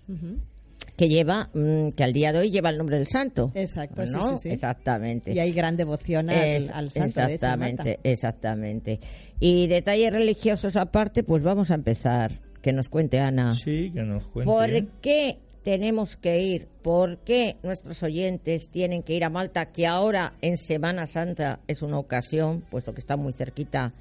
[0.99, 3.53] Que lleva, mm, que al día de hoy lleva el nombre del santo.
[3.55, 4.37] Exacto, sí, ¿no?
[4.37, 4.49] sí, sí.
[4.51, 5.33] Exactamente.
[5.33, 9.01] Y hay gran devoción al, Es- al santo, de hecho, exactamente, exactamente.
[9.41, 12.41] Y detalles religiosos aparte, pues vamos a empezar.
[12.61, 13.55] Que nos cuente Ana.
[13.55, 14.45] Sí, que nos cuente.
[14.51, 16.67] ¿Por qué tenemos que ir?
[16.83, 19.67] ¿Por qué nuestros oyentes tienen que ir a Malta?
[19.67, 23.95] Que ahora en Semana Santa es una ocasión, puesto que está muy cerquita,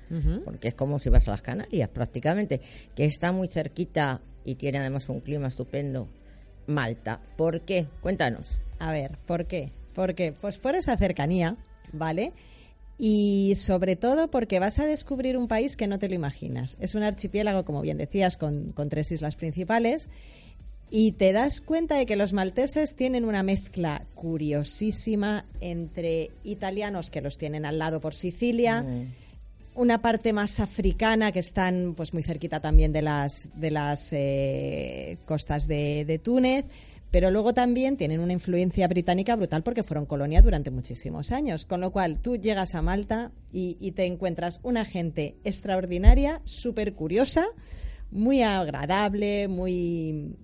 [0.43, 2.59] porque es como si vas a las Canarias prácticamente,
[2.95, 6.07] que está muy cerquita y tiene además un clima estupendo.
[6.67, 7.19] Malta.
[7.35, 7.87] ¿Por qué?
[8.01, 8.61] Cuéntanos.
[8.79, 9.71] A ver, ¿por qué?
[9.93, 10.33] ¿Por qué?
[10.33, 11.57] Pues por esa cercanía,
[11.91, 12.33] ¿vale?
[12.99, 16.77] Y sobre todo porque vas a descubrir un país que no te lo imaginas.
[16.79, 20.09] Es un archipiélago, como bien decías, con, con tres islas principales.
[20.89, 27.21] Y te das cuenta de que los malteses tienen una mezcla curiosísima entre italianos que
[27.21, 28.85] los tienen al lado por Sicilia,
[29.77, 35.17] una parte más africana que están pues muy cerquita también de las de las eh,
[35.25, 36.65] costas de, de Túnez
[37.09, 41.65] pero luego también tienen una influencia británica brutal porque fueron colonia durante muchísimos años.
[41.65, 46.93] Con lo cual tú llegas a Malta y, y te encuentras una gente extraordinaria súper
[46.93, 47.47] curiosa
[48.11, 50.35] muy agradable muy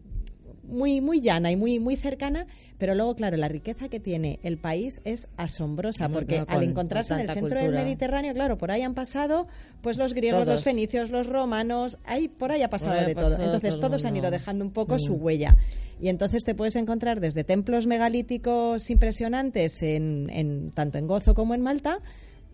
[0.63, 4.57] muy muy llana y muy muy cercana pero luego claro la riqueza que tiene el
[4.57, 7.71] país es asombrosa porque al con- encontrarse con en el centro del.
[7.71, 9.47] Mediterráneo claro por ahí han pasado
[9.81, 10.53] pues los griegos Todos.
[10.55, 14.05] los fenicios los romanos ahí por ahí ha pasado ahí de todo entonces todo todos
[14.05, 14.99] han ido dejando un poco Mm.
[14.99, 15.55] su huella
[16.01, 21.53] y entonces te puedes encontrar desde templos megalíticos impresionantes en, en- tanto en Gozo como
[21.53, 21.99] en Malta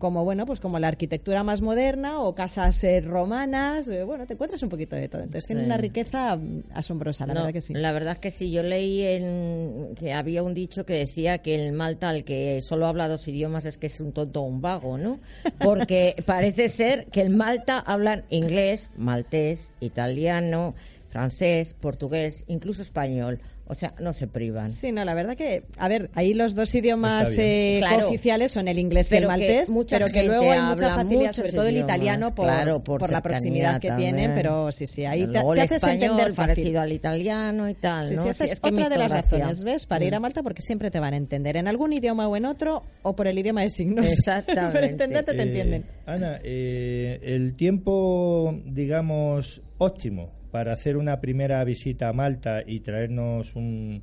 [0.00, 4.32] como bueno pues como la arquitectura más moderna o casas eh, romanas eh, bueno te
[4.32, 7.60] encuentras un poquito de todo entonces tiene una riqueza mm, asombrosa la No, verdad que
[7.60, 8.50] sí La verdad es que sí.
[8.50, 12.86] Yo leí en, que había un dicho que decía que el Malta, al que solo
[12.86, 15.20] habla dos idiomas, es que es un tonto o un vago, ¿no?
[15.58, 20.74] Porque parece ser que en Malta hablan inglés, maltés, italiano,
[21.10, 23.40] francés, portugués, incluso español.
[23.70, 24.68] O sea, no se privan.
[24.72, 28.06] Sí, no, la verdad que, a ver, ahí los dos idiomas eh, Claro.
[28.06, 30.60] cooficiales son el inglés y el Pero que maltés, mucha pero que gente luego hay
[30.60, 31.94] mucha habla facilidad, sobre todo el idiomas.
[31.94, 34.16] italiano por, Claro, por por la proximidad que también.
[34.16, 36.54] tienen, pero sí, sí, ahí te, Luego te el haces español entender fácil.
[36.54, 38.22] parecido al italiano y tal, Sí, ¿no?
[38.24, 39.38] sí, esa Sí, es, que me otra de las gracia.
[39.38, 39.86] razones, ¿ves?
[39.86, 40.22] Para ir a Mm.
[40.22, 43.28] Malta porque siempre te van a entender en algún idioma o en otro o por
[43.28, 44.04] el idioma de signos.
[44.12, 44.72] Exactamente.
[44.72, 45.84] Pero entenderte te Eh, entienden.
[46.06, 53.54] Ana, eh, el tiempo, digamos, óptimo para hacer una primera visita a Malta y traernos
[53.56, 54.02] un,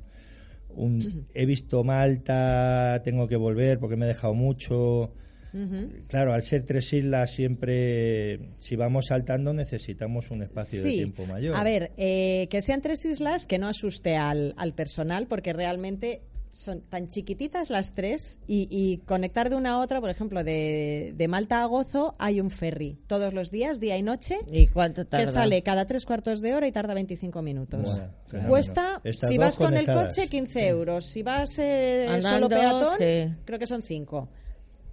[0.70, 5.12] un he visto Malta, tengo que volver porque me he dejado mucho.
[6.08, 11.56] Claro, al ser tres islas siempre, si vamos saltando, necesitamos un espacio de tiempo mayor.
[11.56, 16.20] A ver, eh, que sean tres islas que no asuste al, al personal, porque realmente
[16.58, 21.14] son tan chiquititas las tres y, y conectar de una a otra, por ejemplo, de,
[21.16, 25.06] de Malta a Gozo hay un ferry todos los días, día y noche, ¿Y cuánto
[25.06, 25.24] tarda?
[25.24, 28.00] que sale cada tres cuartos de hora y tarda 25 minutos.
[28.30, 28.48] Bueno.
[28.48, 31.06] Cuesta, Estas si vas con el coche, 15 euros.
[31.06, 33.36] Si vas eh, Andando, solo peatón, sí.
[33.44, 34.28] creo que son 5.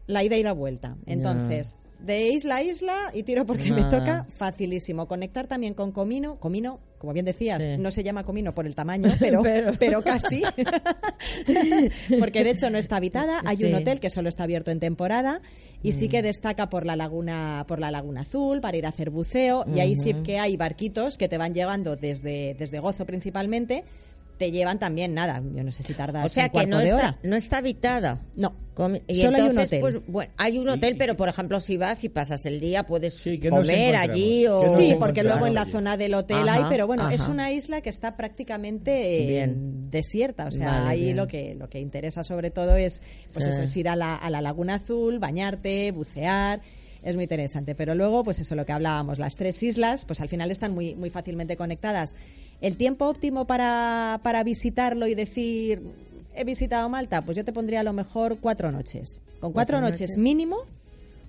[0.07, 0.97] La ida y la vuelta.
[1.07, 5.07] Entonces, de isla a isla, y tiro porque me toca, facilísimo.
[5.07, 6.39] Conectar también con Comino.
[6.39, 7.69] Comino, como bien decías, Sí.
[7.77, 10.01] no se llama Comino por el tamaño, pero, Pero- pero...
[10.01, 10.41] casi.
[12.19, 13.41] porque de hecho no está habitada.
[13.45, 15.41] Hay un hotel que solo está abierto en temporada
[15.83, 19.09] y sí que destaca por la laguna por la laguna azul para ir a hacer
[19.11, 23.83] buceo y ahí sí que hay barquitos que te van llevando desde desde Gozo principalmente
[24.37, 26.85] te llevan también nada yo no sé si tardas O sea un que no de
[26.85, 28.21] está, hora no está habitada.
[28.35, 28.55] no
[29.07, 29.79] y Solo hay un hotel.
[29.79, 33.13] Pues, bueno, hay un hotel, pero por ejemplo, si vas y pasas el día, puedes
[33.13, 34.59] Sí, ¿qué nos comer allí o.
[34.59, 37.27] ¿Qué nos Sí, porque luego en la zona del hotel Ajá, hay, pero bueno, es
[37.29, 39.89] una isla que está prácticamente eh, Bien.
[39.89, 40.47] desierta.
[40.47, 41.15] O sea, Vale, ahí bien.
[41.17, 43.01] lo que lo que interesa sobre todo es,
[43.33, 43.51] pues Sí.
[43.51, 46.61] eso, es ir a la, a la Laguna Azul, bañarte, bucear.
[47.01, 47.75] Es muy interesante.
[47.75, 50.95] Pero luego, pues eso, lo que hablábamos, las tres islas, pues al final están muy,
[50.95, 52.15] muy fácilmente conectadas.
[52.61, 55.81] El tiempo óptimo para, para visitarlo y decir,
[56.35, 59.21] he visitado Malta, pues yo te pondría a lo mejor cuatro noches.
[59.39, 60.17] Con cuatro, Cuatro noches, noches.
[60.17, 60.57] mínimo,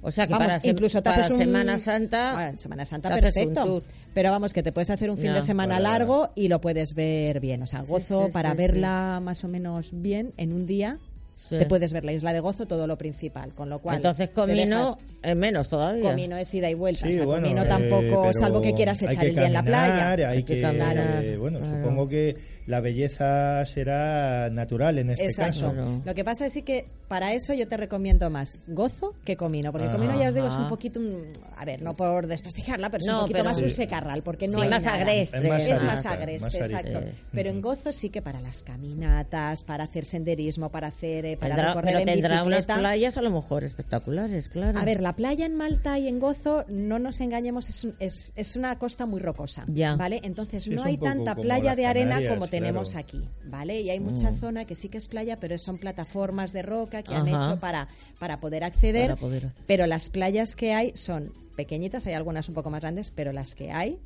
[0.03, 2.33] O sea que Vamos, para, incluso te para un- Semana Santa.
[2.35, 3.83] Bueno, en Semana Santa, perfecto.
[4.15, 7.41] Pero vamos, que te puedes hacer un fin de semana largo y lo puedes ver
[7.41, 7.63] bien.
[7.63, 10.99] O sea, Gozo, sí, para sí, verla más o menos bien en un día,
[11.37, 11.59] Sí.
[11.59, 13.53] te puedes ver la isla de Gozo, todo lo principal.
[13.55, 16.03] Con lo cual, Entonces Comino dejas- es menos todavía.
[16.11, 17.05] Comino es ida y vuelta.
[17.07, 19.53] Sí, o sea, bueno, Comino eh, tampoco, salvo que quieras echar que el día en
[19.53, 20.11] la playa.
[20.13, 21.77] Hay Hay que que, caminar, eh, bueno, claro.
[21.77, 25.61] supongo que la belleza será natural en este Exacto.
[25.61, 25.73] caso.
[25.73, 26.03] Claro.
[26.05, 29.71] Lo que pasa es sí que para eso yo te recomiendo más Gozo que Comino,
[29.71, 29.97] porque Ajá.
[29.97, 30.69] Comino ya os digo es un Ajá.
[30.69, 33.71] poquito, un- a ver, no por desprestigiarla, pero es No, un poquito pero- más un
[33.71, 34.97] secarral, porque no Sí, hay más nada.
[34.97, 35.37] agreste.
[35.37, 37.01] Es más Es más agreste, más exacto.
[37.01, 37.13] Sí.
[37.33, 41.55] Pero en Gozo sí que para las caminatas, para hacer senderismo, para hacer padre para
[41.55, 42.79] Tendrá- recorrer pero en tendrá unas bicicleta.
[42.81, 44.79] playas a lo mejor espectaculares, claro.
[44.79, 48.33] A ver, la playa en Malta y en Gozo, no nos engañemos, es, un- es,
[48.35, 49.95] es una costa muy rocosa, Ya.
[49.97, 50.21] ¿vale?
[50.25, 53.07] Entonces Sí, no hay tanta playa de arena Canarias, como tenemos claro.
[53.07, 53.81] aquí, ¿vale?
[53.81, 57.15] Y hay mucha zona que sí que es playa, pero son plataformas de roca que
[57.15, 57.89] han hecho para,
[58.19, 59.65] para poder acceder, Para poder acceder.
[59.67, 63.55] pero las playas que hay son pequeñitas, hay algunas un poco más grandes, pero las
[63.55, 63.99] que hay,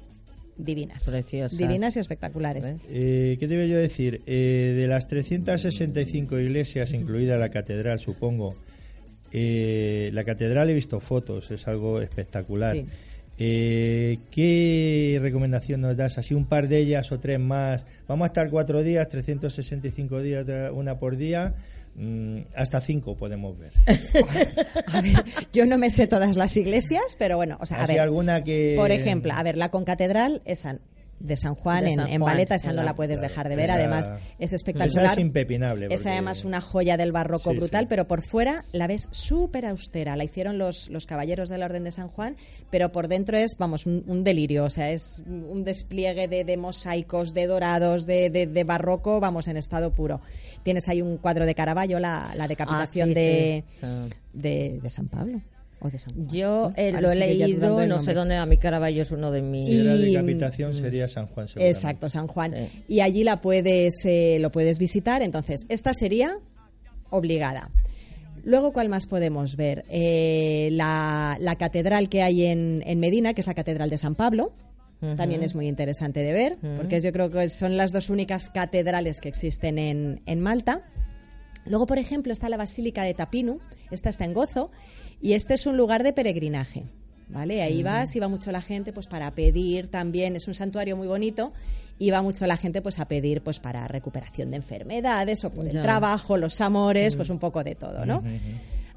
[0.57, 1.05] divinas.
[1.05, 1.57] Preciosas.
[1.59, 2.77] Divinas y espectaculares.
[2.89, 4.23] Eh, ¿Qué te iba yo a decir?
[4.27, 8.57] Eh, de las 365 iglesias, incluida la catedral, supongo,
[9.33, 12.77] eh, la catedral he visto fotos, es algo espectacular.
[12.77, 12.87] Sí.
[13.43, 16.19] Eh, ¿Qué recomendación nos das?
[16.19, 17.87] Así un par de ellas o tres más.
[18.07, 21.55] Vamos a estar cuatro días, 365 días, una por día.
[21.97, 23.73] mm, hasta cinco podemos ver.
[24.87, 25.25] A ver,
[25.55, 28.75] yo no me sé todas las iglesias, pero bueno, o sea, a ver, alguna que...
[28.77, 30.81] Por ejemplo, a ver, la concatedral es San-
[31.21, 33.75] de San Juan, De en, en Valeta, esa no la- puedes dejar de ver, esa-
[33.75, 35.13] además es esa espectacular.
[35.13, 37.87] es impepinable, Es además una joya del barroco Sí, brutal, sí.
[37.91, 40.17] pero por fuera la ves súper austera.
[40.17, 42.37] La hicieron los, los caballeros de la Orden de San Juan,
[42.71, 44.65] pero por dentro es, vamos, un, un delirio.
[44.65, 49.47] O sea, es un despliegue de, de mosaicos, de dorados, de, de- de barroco, vamos,
[49.49, 50.21] en estado puro.
[50.63, 53.77] Tienes ahí un cuadro de Caravaggio, la, la decapitación Ah, sí, de, sí.
[53.87, 54.07] Ah.
[54.33, 55.41] de, de San Pablo.
[55.81, 59.01] O de San Juan, Yo eh, lo he leído, no sé dónde, a mi Caraballo
[59.03, 59.69] es uno de mis...
[59.69, 61.47] Y- decapitación sería San Juan.
[61.57, 62.53] Exacto, San Juan.
[62.53, 62.85] Sí.
[62.89, 65.23] Y allí la puedes, eh, lo puedes visitar.
[65.23, 66.33] Entonces, esta sería
[67.09, 67.71] obligada.
[68.45, 69.85] Luego, ¿cuál más podemos ver?
[69.91, 74.15] Eh, la, la catedral que hay en, en Medina, que es la Catedral de San
[74.15, 74.53] Pablo.
[75.17, 79.23] También es muy interesante de ver, porque yo creo que son las dos únicas catedrales
[79.23, 80.83] que existen en, en Malta.
[81.65, 84.71] Luego, por ejemplo, está la Basílica de Tapinu, esta está en Gozo,
[85.21, 86.85] y este es un lugar de peregrinaje.
[87.33, 87.63] ¿Vale?
[87.63, 91.07] Ahí vas y va mucho la gente pues para pedir también, es un santuario muy
[91.07, 91.53] bonito,
[91.97, 95.65] y va mucho la gente pues a pedir pues para recuperación de enfermedades o por
[95.69, 95.83] el Ya.
[95.83, 98.25] trabajo, los amores, pues un poco de todo, ¿no?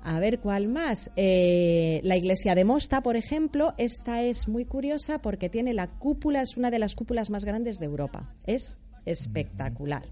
[0.01, 1.11] A ver, ¿cuál más?
[1.15, 6.41] Eh, la iglesia de Mosta, por ejemplo, esta es muy curiosa porque tiene la cúpula,
[6.41, 8.33] es una de las cúpulas más grandes de Europa.
[8.47, 10.03] Es espectacular.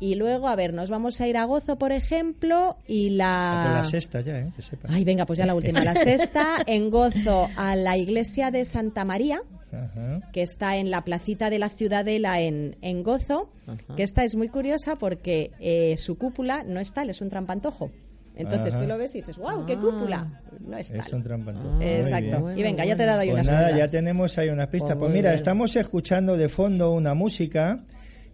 [0.00, 3.74] Y luego, a ver, nos vamos a ir a Gozo, por ejemplo, y Ah, pero
[3.74, 3.78] la...
[3.82, 4.52] la sexta ya, ¿eh?
[4.56, 4.90] Que sepas.
[4.90, 9.04] Ay, venga, pues ya la última, la sexta, en Gozo, a la iglesia de Santa
[9.04, 10.20] María, Ajá.
[10.32, 13.50] que está en la placita de la Ciudadela en, en Gozo,
[13.94, 17.90] que esta es muy curiosa porque eh, su cúpula no es tal, es un trampantojo.
[18.36, 18.82] Entonces Ajá.
[18.82, 20.40] tú lo ves y dices, wow, qué cúpula.
[20.60, 21.00] No es tal.
[21.00, 21.74] Es un trampantojo.
[21.74, 22.52] Muy Exacto.
[22.56, 24.90] y venga, ya te he dado ahí Pues unas nada, ya tenemos ahí unas pistas.
[24.96, 25.36] Pues Pues mira, bien.
[25.36, 27.80] estamos escuchando de fondo una música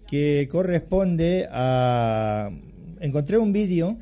[0.07, 2.51] que corresponde a...
[3.01, 3.99] Encontré un vídeo,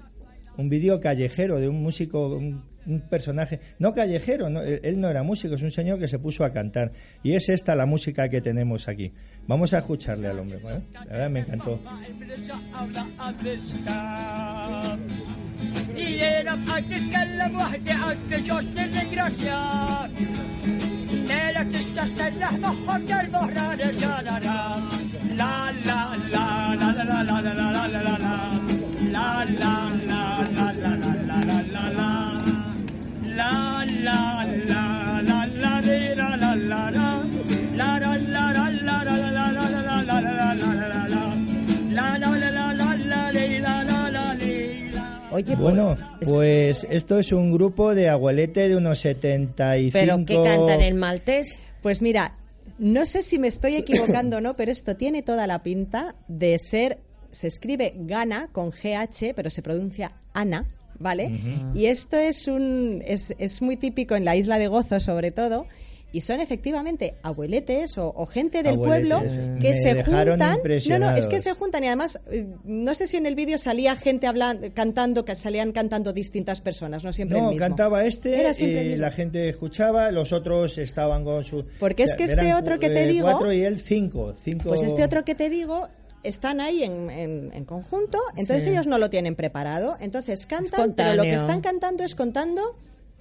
[0.57, 5.23] un vídeo callejero de un músico, un, un personaje, no callejero, no, él no era
[5.23, 6.93] músico, es un señor que se puso a cantar.
[7.23, 9.12] Y es esta la música que tenemos aquí.
[9.47, 10.83] Vamos a escucharle al hombre, ¿vale?
[10.93, 11.81] La verdad me encantó
[29.15, 29.35] la la la.
[29.35, 29.85] La la.
[33.37, 34.54] La la.
[45.35, 49.92] Oye, Bueno, pues, pues esto es un grupo de abuelete de unos 75...
[49.92, 51.59] ¿pero qué cantan en maltés?
[51.83, 52.37] Pues mira,
[52.79, 56.57] no sé si me estoy equivocando o no, pero esto tiene toda la pinta de
[56.61, 57.01] ser,
[57.33, 60.68] se escribe Gana con GH, pero se pronuncia Ana,
[61.01, 61.40] ¿vale?
[61.75, 65.66] Y esto es un es, es muy típico en la isla de Gozo, sobre todo.
[66.14, 69.09] Y son efectivamente abueletes o, o gente del Abueletes.
[69.37, 70.59] pueblo que Me se juntan.
[70.88, 73.59] No, no, es que se juntan y además, eh, no sé si en el vídeo
[73.59, 77.66] salía gente hablando, cantando, que salían cantando distintas personas, no siempre el No, mismo.
[77.66, 78.96] cantaba este Era el y mismo.
[79.03, 81.64] la gente escuchaba, los otros estaban con su...
[81.81, 84.35] Porque es o sea, que este otro que te eh, digo- Cuatro y él cinco.
[84.40, 85.88] cinco Pues este otro que te digo
[86.22, 88.70] están ahí en, en- en conjunto, entonces Sí.
[88.70, 92.62] ellos no lo tienen preparado, entonces cantan, pero lo que están cantando es contando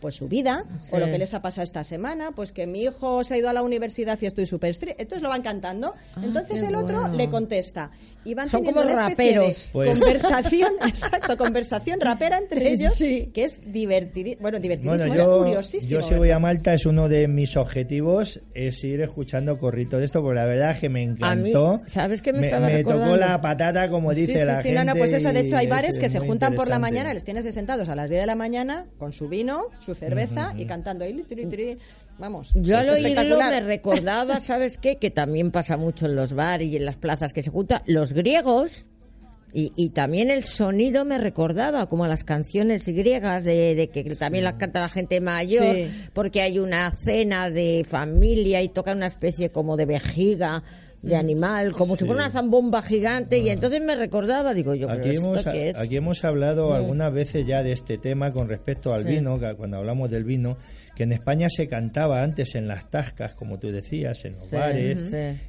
[0.04, 3.24] pues su vida o lo que les ha pasado esta semana, pues que mi hijo
[3.24, 6.60] se ha ido a la universidad y estoy súper estricto, entonces lo van cantando, entonces
[6.60, 7.16] qué el otro bueno.
[7.16, 7.90] le contesta
[8.26, 9.48] y van Son teniendo como una raperos.
[9.48, 13.32] de Pues- conversación, exacto, conversación rapera entre ellos, Sí.
[13.34, 16.02] que es divertidísimo, bueno, divertidísimo, Bueno, es yo, curiosísimo.
[16.02, 20.06] yo si voy a Malta es uno de mis objetivos es ir escuchando corritos de
[20.06, 21.82] esto, porque la verdad es que me encantó.
[21.86, 23.06] ¿sabes qué me me, estaba me recordando?
[23.06, 24.80] tocó la patata, como dice sí, sí, la sí, gente.
[24.86, 26.80] no, no, pues eso, de hecho hay y bares es que se juntan por la
[26.80, 29.94] mañana, les tienes ahí sentados a las 10 de la mañana con su vino, su
[29.96, 31.78] cerveza y cantando ahí, tiri, tiri,
[32.18, 32.52] vamos.
[32.56, 34.98] Yo al oírlo me recordaba, ¿sabes qué?
[34.98, 37.82] Que también pasa mucho en los bares y en las plazas que se juntan.
[37.86, 38.88] Los griegos
[39.56, 44.04] Y, y también el sonido me recordaba como a las canciones griegas de, de que
[44.16, 45.92] también las canta la gente mayor, Sí.
[46.14, 50.64] porque hay una cena de familia y toca una especie como de vejiga
[51.04, 55.00] de animal, como si fuera una zambomba gigante, y entonces me recordaba, digo yo, pero
[55.02, 55.78] Aquí ¿esto hemos, qué es?
[55.78, 56.74] aquí hemos hablado Mm.
[56.74, 59.10] algunas veces ya de este tema con respecto al Sí.
[59.10, 60.58] vino, cuando hablamos del vino,
[60.96, 65.00] que en España se cantaba antes en las tascas, como tú decías, en los bares,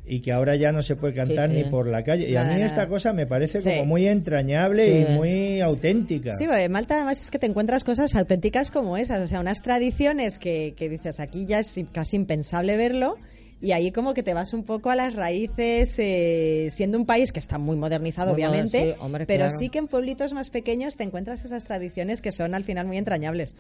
[0.06, 2.28] y que ahora ya no se puede cantar ni por la calle.
[2.28, 6.32] Y a mí esta cosa me parece como muy entrañable y muy auténtica.
[6.36, 9.38] Sí, porque en Malta además es que te encuentras cosas auténticas como esas, o sea,
[9.40, 13.16] unas tradiciones que, que dices aquí ya es casi impensable verlo.
[13.64, 17.32] Y ahí como que te vas un poco a las raíces, eh, siendo un país
[17.32, 19.58] que está muy modernizado, Muy moderno, obviamente, sí, hombre, pero claro.
[19.58, 22.98] sí que en pueblitos más pequeños te encuentras esas tradiciones que son al final muy
[22.98, 23.56] entrañables.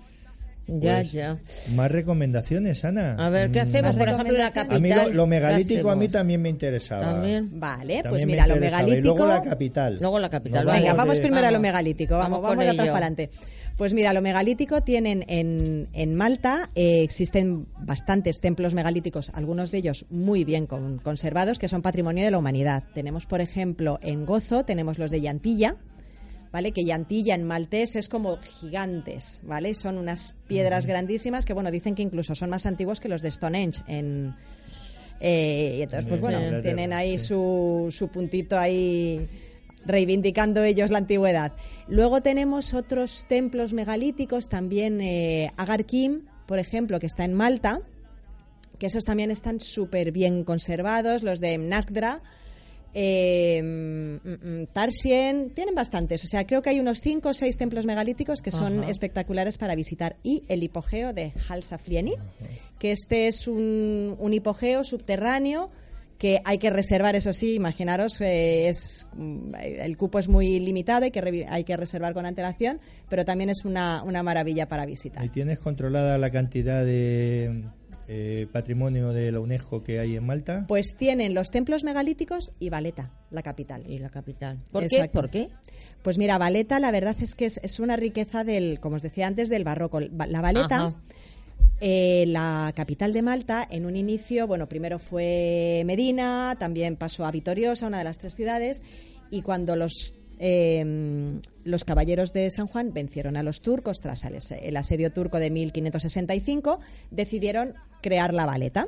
[0.66, 1.38] Ya, Pues, ya.
[1.74, 3.16] Más recomendaciones, Ana.
[3.18, 3.96] A ver, ¿qué Mm, hacemos?
[3.96, 4.76] Por ejemplo, la capital.
[4.76, 7.04] A mí lo, lo ¿qué megalítico a mí también me interesaba.
[7.04, 7.60] También.
[7.60, 8.82] Vale, También pues mira, lo interesaba.
[8.82, 9.14] Y megalítico...
[9.16, 9.96] luego la capital.
[10.00, 10.64] Luego la capital.
[10.66, 13.30] Venga, vamos de- primero a lo megalítico, vamos, Vamos vamos, de atrás para adelante.
[13.76, 19.78] Pues mira, lo megalítico tienen en, en Malta, eh, existen bastantes templos megalíticos, algunos de
[19.78, 22.84] ellos muy bien con- conservados, que son patrimonio de la humanidad.
[22.94, 25.74] Tenemos, por ejemplo, en Gozo, tenemos los de Llantilla,
[26.52, 26.70] ¿vale?
[26.70, 29.74] Que Llantilla en maltés es como gigantes, ¿vale?
[29.74, 33.32] Son unas piedras grandísimas que, bueno, dicen que incluso son más antiguos que los de
[33.32, 34.36] Stonehenge en...
[35.18, 37.26] eh, y entonces, pues bueno, tienen ahí sí.
[37.26, 39.28] su, su puntito ahí
[39.84, 41.52] reivindicando ellos la antigüedad.
[41.88, 47.80] Luego tenemos otros templos megalíticos, también eh, Agar Kim, por ejemplo, que está en Malta,
[48.78, 52.22] que esos también están súper bien conservados, los de Mnagdra,
[52.96, 57.56] eh, mm, mm, Tarsien, tienen bastantes, o sea, creo que hay unos cinco o seis
[57.56, 58.90] templos megalíticos que son Ajá.
[58.90, 60.16] espectaculares para visitar.
[60.22, 62.14] Y el hipogeo de Halsaflieni,
[62.78, 65.68] que este es un, un hipogeo subterráneo
[66.24, 71.04] que hay que reservar, eso sí, imaginaros, eh, es mm, el cupo es muy limitado,
[71.04, 75.22] hay que, hay que reservar con antelación, pero también es una, una maravilla para visitar.
[75.22, 77.64] ¿Y tienes controlada la cantidad de
[78.08, 80.64] eh, patrimonio de la UNESCO que hay en Malta?
[80.66, 83.84] Pues tienen los templos megalíticos y Valeta, la capital.
[83.86, 84.62] Y la capital.
[84.72, 85.10] ¿Por qué?
[85.12, 85.50] ¿Por qué?
[86.00, 89.26] Pues mira, Valeta la verdad es que es, es una riqueza del, como os decía
[89.26, 90.00] antes, del barroco.
[90.00, 90.94] La Valeta, Ajá.
[91.86, 97.30] Eh, la capital de Malta, en un inicio, bueno, primero fue Medina, también pasó a
[97.30, 98.82] Vitoriosa, una de las tres ciudades,
[99.30, 104.76] y cuando los eh, los caballeros de San Juan vencieron a los turcos tras el,
[104.78, 106.80] asedio turco de 1565,
[107.10, 108.86] decidieron crear la Valeta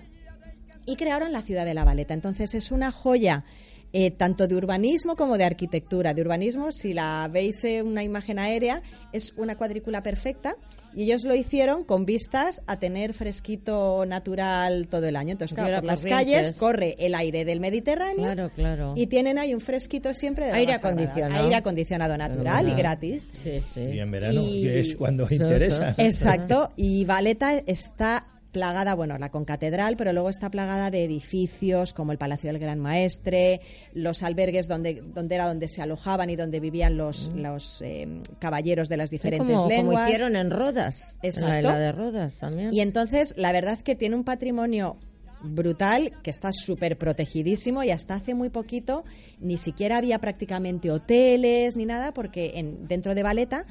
[0.86, 2.14] y crearon la ciudad de La Valeta.
[2.14, 3.44] Entonces es una joya
[3.92, 6.12] eh, tanto de urbanismo como de arquitectura.
[6.14, 8.82] De urbanismo, si la veis en una imagen aérea,
[9.12, 10.56] es una cuadrícula perfecta
[10.94, 15.32] y ellos lo hicieron con vistas a tener fresquito natural todo el año.
[15.32, 16.26] Entonces, claro, por las corrientes.
[16.36, 18.92] calles corre el aire del Mediterráneo Claro, claro.
[18.96, 21.42] y tienen ahí un fresquito siempre de Aire acondicionado.
[21.44, 23.30] Aire acondicionado natural y gratis.
[23.42, 23.80] Sí, sí.
[23.80, 25.94] Y en verano, Y- es cuando interesa.
[25.98, 28.26] Exacto, y Valeta está
[28.56, 32.80] plagada, bueno, la concatedral, pero luego está plagada de edificios como el Palacio del Gran
[32.80, 33.60] Maestre,
[33.92, 38.88] los albergues donde, donde era donde se alojaban y donde vivían los, los eh, caballeros
[38.88, 40.08] de las diferentes como, como lenguas.
[40.08, 41.14] hicieron en Rodas.
[41.20, 41.54] Exacto.
[41.54, 42.72] En la, de Rodas también.
[42.72, 44.96] Y entonces, la verdad que tiene un patrimonio
[45.42, 49.04] brutal, que está súper protegidísimo y hasta hace muy poquito
[49.38, 53.66] ni siquiera había prácticamente hoteles ni nada porque en, dentro de Valeta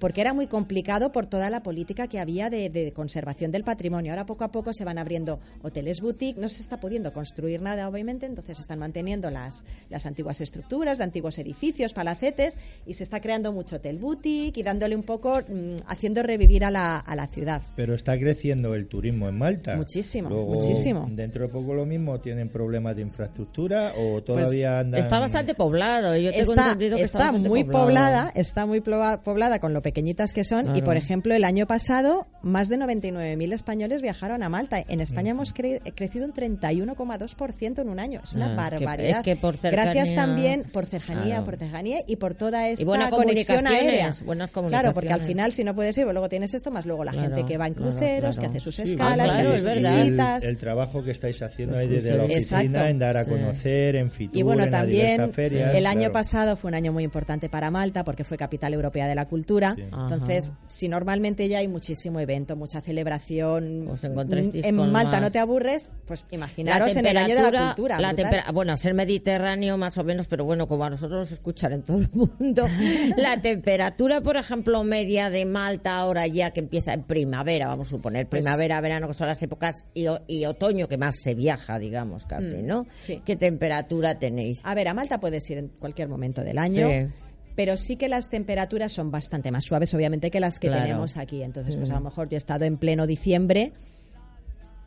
[0.00, 4.12] porque era muy complicado por toda la política que había de, de conservación del patrimonio.
[4.12, 7.88] Ahora poco a poco se van abriendo hoteles boutique, no se está pudiendo construir nada,
[7.88, 13.04] obviamente, entonces se están manteniendo las, las antiguas estructuras de antiguos edificios, palacetes, y se
[13.04, 17.14] está creando mucho hotel boutique y dándole un poco, mm, haciendo revivir a la, a
[17.14, 17.62] la ciudad.
[17.76, 19.76] Pero está creciendo el turismo en Malta.
[19.76, 21.08] Muchísimo, Luego, muchísimo.
[21.10, 25.00] Dentro de poco lo mismo, ¿tienen problemas de infraestructura o todavía andan...?
[25.00, 26.16] Está bastante poblado.
[26.16, 27.86] Yo tengo está, entendido que está, muy poblado.
[27.86, 30.76] poblada, está muy poblada con lo pequeñitas que son.
[30.76, 34.82] Y por ejemplo, el año pasado, más de 99.000 españoles viajaron a Malta.
[34.88, 38.20] En España hemos cre- crecido un 31,2% en un año.
[38.22, 39.16] Es una Ah, es que- barbaridad.
[39.18, 41.44] es que por Gracias cercanía- también por cercanía, Claro.
[41.44, 44.12] por cercanía y por toda esta conexión comunicaciones, aérea.
[44.24, 45.26] buenas Claro, porque al comunicaciones.
[45.26, 47.58] final, si no puedes ir, pues luego tienes esto, más luego la Claro, gente que
[47.58, 48.52] va en cruceros, claro.
[48.52, 50.04] que hace sus Sí, escalas, claro, que sus verdad.
[50.04, 50.44] visitas.
[50.44, 52.38] El, el trabajo que estáis haciendo ahí desde la oficina
[52.68, 52.86] Exacto.
[52.86, 53.30] en dar a Sí.
[53.30, 55.74] conocer, en Fitur, Y bueno, en también ferias.
[55.74, 56.12] el año claro.
[56.12, 59.74] pasado fue un año muy importante para Malta porque fue capital europea de la cultura.
[59.84, 60.58] Entonces, Ajá.
[60.68, 65.20] si normalmente ya hay muchísimo evento, mucha celebración, Pues encontrasteis en con Malta más.
[65.22, 68.00] no te aburres, pues imaginaros en el año de la temperatura- cultura.
[68.46, 71.82] la bueno, ser mediterráneo más o menos, pero bueno, como a nosotros nos escuchan en
[71.82, 72.66] todo el mundo.
[73.16, 77.90] la temperatura, por ejemplo, media de Malta ahora ya que empieza en primavera, vamos a
[77.90, 81.34] suponer, Pues- primavera, verano, que son las épocas, y, o- y otoño, que más se
[81.34, 82.86] viaja, digamos, casi, Mm, ¿no?
[83.00, 83.22] sí.
[83.24, 84.64] ¿Qué temperatura tenéis?
[84.64, 86.88] A ver, a Malta puedes ir en cualquier momento del año.
[86.88, 87.06] Sí.
[87.54, 90.82] Pero sí que las temperaturas son bastante más suaves, obviamente, que las que Claro.
[90.84, 91.42] tenemos aquí.
[91.42, 91.96] Entonces, pues a Mm.
[91.98, 93.72] lo mejor yo he estado en pleno diciembre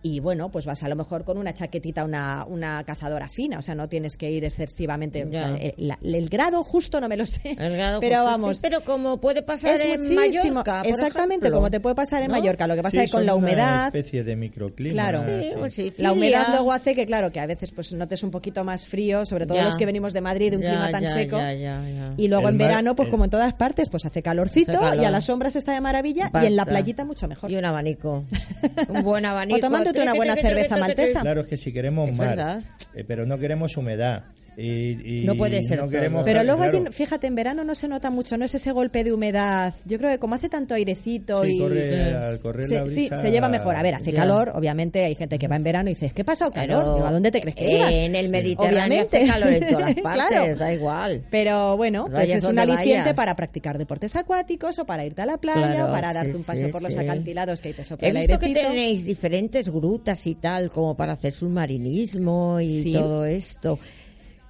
[0.04, 3.62] y bueno, pues vas a lo mejor con una chaquetita, una, una cazadora fina, o
[3.62, 5.24] sea, no tienes que ir excesivamente.
[5.24, 7.56] o sea, el, la- el grado justo no me lo sé.
[7.58, 8.58] El grado pero justo, vamos.
[8.58, 10.56] sí, pero como puede pasar es en muchísimo.
[10.56, 12.34] Mallorca, por exactamente, ejemplo, como te puede pasar en ¿no?
[12.38, 12.68] Mallorca.
[12.68, 13.86] Lo que pasa Sí, es que con la una humedad.
[13.88, 14.94] especie de microclima.
[14.94, 15.24] Claro.
[15.42, 15.56] Sí, sí.
[15.58, 18.86] pues La humedad luego hace que, claro, que a veces pues notes un poquito más
[18.88, 19.64] frío, sobre todo Ya.
[19.66, 21.38] los que venimos de Madrid, de un Ya, clima tan ya, seco.
[21.38, 22.14] ya, ya, ya.
[22.18, 24.72] Y luego El en mar- verano, pues el- como en todas partes, pues hace calorcito
[24.74, 25.04] Hace calor.
[25.04, 27.50] y a la sombra se está de maravilla y en la playita mucho mejor.
[27.50, 28.26] Y un abanico.
[28.90, 29.60] Un buen abanico.
[30.02, 31.22] Una buena cerveza maltesa.
[31.22, 32.60] Claro, es que si queremos mar,
[32.94, 34.24] eh, pero no queremos humedad.
[34.58, 35.92] Y, y No puede ser no todo.
[35.92, 38.72] queremos, Pero luego, claro, allí, fíjate, en verano no se nota mucho, no es ese
[38.72, 39.74] golpe de humedad.
[39.86, 41.60] Yo creo que como hace tanto airecito sí, y...
[41.60, 43.76] corre- al correr se, la sí, brisa- se lleva mejor.
[43.76, 44.22] A ver, hace Ya.
[44.22, 46.50] calor, obviamente hay gente que va en verano y dice, ¿qué pasa?
[46.52, 46.84] calor?
[46.96, 47.94] Pero ¿A dónde te crees que ibas?
[47.94, 49.18] En el Mediterráneo Obviamente.
[49.18, 50.56] hace calor en todas partes, Claro.
[50.56, 51.24] da igual.
[51.32, 53.14] Pero bueno, pues es un aliciente vayas.
[53.16, 56.38] para practicar deportes acuáticos o para irte a la playa Claro, o para darte sí,
[56.38, 59.04] un paseo sí, por los acantilados que ahí te sopla He el visto que tenéis
[59.06, 62.94] diferentes grutas y tal, como para hacer submarinismo y Sí.
[62.94, 63.80] todo esto.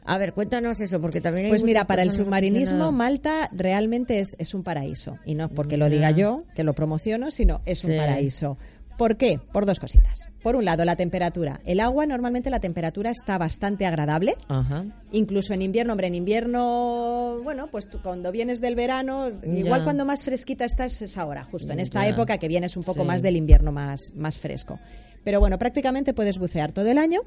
[0.06, 2.92] A ver, cuéntanos eso, porque también hay Pues mira, para el submarinismo.
[2.92, 5.18] Malta realmente es, es un paraíso.
[5.26, 8.58] Y no porque lo diga yo, que lo promociono, sino es un paraíso.
[8.98, 9.40] ¿Por qué?
[9.52, 10.28] Por dos cositas.
[10.44, 11.60] Por un lado, la temperatura.
[11.66, 14.36] El agua, normalmente la temperatura está bastante agradable.
[14.50, 14.86] Ajá.
[15.12, 19.84] Incluso en invierno, hombre, en invierno, bueno, pues tú cuando vienes del verano, igual Ya.
[19.84, 22.10] cuando más fresquita estás es ahora, justo en esta Ya.
[22.10, 23.08] época que vienes un poco Sí.
[23.08, 24.80] más del invierno más, más fresco.
[25.24, 27.22] Pero bueno, prácticamente puedes bucear todo el año.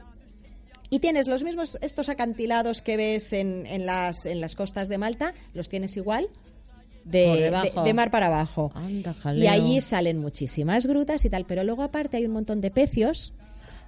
[0.91, 4.99] Y tienes los mismos, estos acantilados que ves en, en las, en las costas de
[4.99, 6.29] Malta, los tienes igual,
[7.05, 8.71] de, de- de mar para abajo.
[8.75, 12.71] Anda, Y allí salen muchísimas grutas y tal, pero luego aparte hay un montón de
[12.71, 13.33] pecios,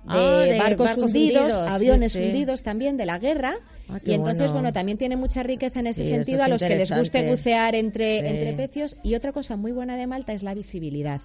[0.04, 2.26] de, Ah, de barcos, barcos hundidos, hundidos, aviones sí, sí.
[2.26, 3.56] hundidos también de la guerra.
[3.88, 4.52] Ah, y entonces, bueno.
[4.54, 4.72] bueno.
[4.72, 7.74] también tiene mucha riqueza en ese Sí, sentido es a los que les guste bucear
[7.74, 8.96] entre, entre pecios.
[9.02, 11.20] Y otra cosa muy buena de Malta es la visibilidad.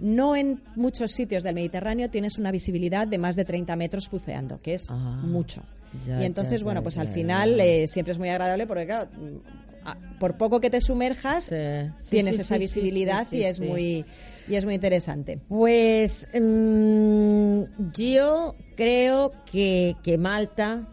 [0.00, 4.60] No en muchos sitios del Mediterráneo tienes una visibilidad de más de 30 metros buceando,
[4.62, 5.62] que es Ah, mucho.
[6.06, 8.86] ya, y entonces, ya, bueno, pues ya, al final eh, siempre es muy agradable porque,
[8.86, 9.10] claro,
[10.20, 11.54] por poco que te sumerjas, Sí.
[12.00, 14.04] Sí, tienes sí, esa visibilidad y es muy
[14.48, 15.38] y es muy interesante.
[15.48, 17.62] Pues mm,
[17.94, 20.86] yo creo que, que Malta,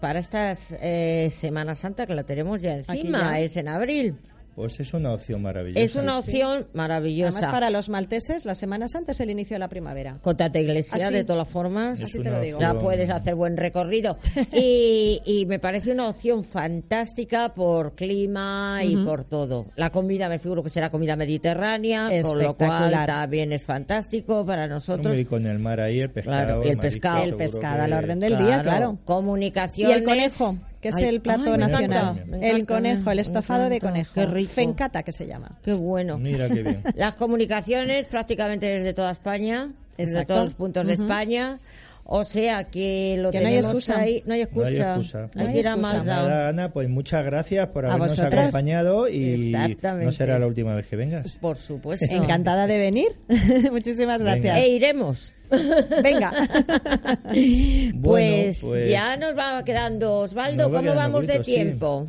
[0.00, 3.40] para esta Semana Santa que la tenemos ya encima, ya.
[3.40, 4.16] es en abril.
[4.54, 5.80] Pues es una opción maravillosa.
[5.84, 6.18] Es una sí.
[6.30, 7.32] opción maravillosa.
[7.38, 10.18] Además, para los malteses, la Semana Santa es el inicio de la primavera.
[10.22, 11.98] Contate iglesia, Así- de todas formas.
[11.98, 12.60] Es así te lo digo.
[12.60, 14.16] Ya puedes hacer buen recorrido.
[14.52, 19.66] Y, y me parece una opción fantástica por clima y por todo.
[19.76, 23.06] La comida, me figuro que será comida mediterránea, con lo cual Espectacular.
[23.06, 25.06] también es fantástico para nosotros.
[25.06, 26.36] Hombre, y con el mar ahí, el pescado.
[26.44, 27.24] Claro, y el marisco, pescado.
[27.24, 28.98] El pescado que- a la orden del día, claro.
[29.02, 29.96] Y Comunicaciones.
[29.96, 32.18] el conejo, que es Ay, el plato ay, nacional.
[32.18, 34.12] encanta, el encanta, conejo, el estofado de conejo.
[34.12, 34.52] Qué rico.
[34.52, 35.52] Fencata, que se llama.
[35.62, 36.18] Qué bueno.
[36.18, 36.82] Mira qué bien.
[36.94, 40.34] Las comunicaciones prácticamente desde toda España, desde Exacto.
[40.34, 40.92] todos los puntos de.
[40.92, 41.58] España.
[42.06, 44.00] O sea que lo Que no hay tenemos excusa.
[44.00, 44.22] ahí.
[44.26, 44.88] No hay No hay excusa.
[44.90, 45.18] excusa.
[45.22, 45.76] Hay No hay a excusa.
[45.76, 46.04] Malta.
[46.04, 50.04] Nada, Ana, pues muchas gracias por habernos acompañado y Exactamente.
[50.04, 51.36] no será la última vez que vengas.
[51.40, 52.04] Por supuesto.
[52.10, 53.08] Encantada de venir.
[53.72, 54.34] Muchísimas Venga.
[54.34, 54.58] gracias.
[54.58, 55.34] E iremos.
[56.04, 56.30] Venga.
[57.24, 61.54] pues, Bueno, pues- ya nos va quedando, Osvaldo, va ¿cómo quedando vamos de poquito, sí.
[61.54, 62.06] tiempo?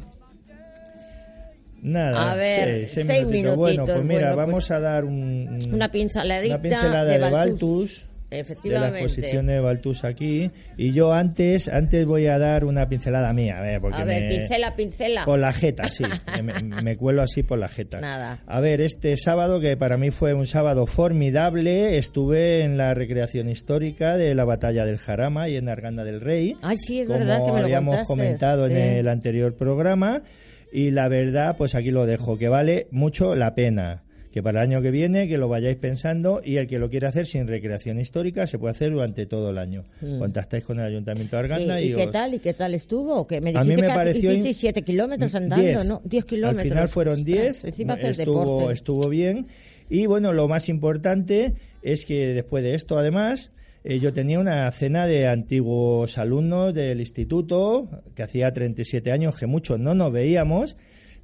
[1.81, 3.57] Nada, A ver, seis, seis minutitos.
[3.57, 7.31] Bueno, pues mira, bueno, pues vamos a dar un, Una pinceladita una pincelada de de,
[7.31, 8.07] Baltus.
[8.29, 8.29] Baltus.
[8.29, 8.99] De la Efectivamente.
[9.03, 10.51] exposición de Baltus aquí.
[10.77, 13.59] Y yo antes antes voy a dar una pincelada mía.
[13.59, 15.25] A ver, porque A ver, me- pincela, pincela.
[15.25, 16.03] Por la jeta, sí.
[16.43, 17.99] me, me cuelo así por la jeta.
[18.01, 18.39] Nada.
[18.45, 23.49] A ver, este sábado, que para mí fue un sábado formidable, estuve en la recreación
[23.49, 26.55] histórica de la batalla del Jarama y en Arganda del Rey.
[26.61, 28.73] Ay, sí, es como verdad que me lo habíamos contaste, comentado sí.
[28.73, 30.23] en el anterior programa.
[30.71, 34.03] Y la verdad, pues aquí lo dejo, que vale mucho la pena.
[34.35, 37.07] Que para el año que viene, que lo vayáis pensando y el que lo quiera
[37.07, 39.85] hacer sin recreación histórica se puede hacer durante todo el año.
[40.01, 40.19] Mm.
[40.19, 42.33] Contactáis con el Ayuntamiento de ¿Y, Arganda y, y qué os- tal?
[42.33, 43.25] ¿Y qué tal estuvo?
[43.25, 45.85] Que me A mí dijiste me que pareció hiciste in- 7 kilómetros andando, Diez.
[45.85, 46.01] ¿no?
[46.03, 46.63] 10 kilómetros.
[46.65, 47.65] Al final fueron Ostras, 10.
[47.65, 48.73] Encima haces estuvo, deporte.
[48.73, 49.47] estuvo bien.
[49.89, 53.51] Y bueno, lo más importante es que después de esto, además,
[53.85, 59.45] eh, yo tenía una cena de antiguos alumnos del instituto, que hacía 37 años que
[59.45, 60.75] muchos no nos veíamos.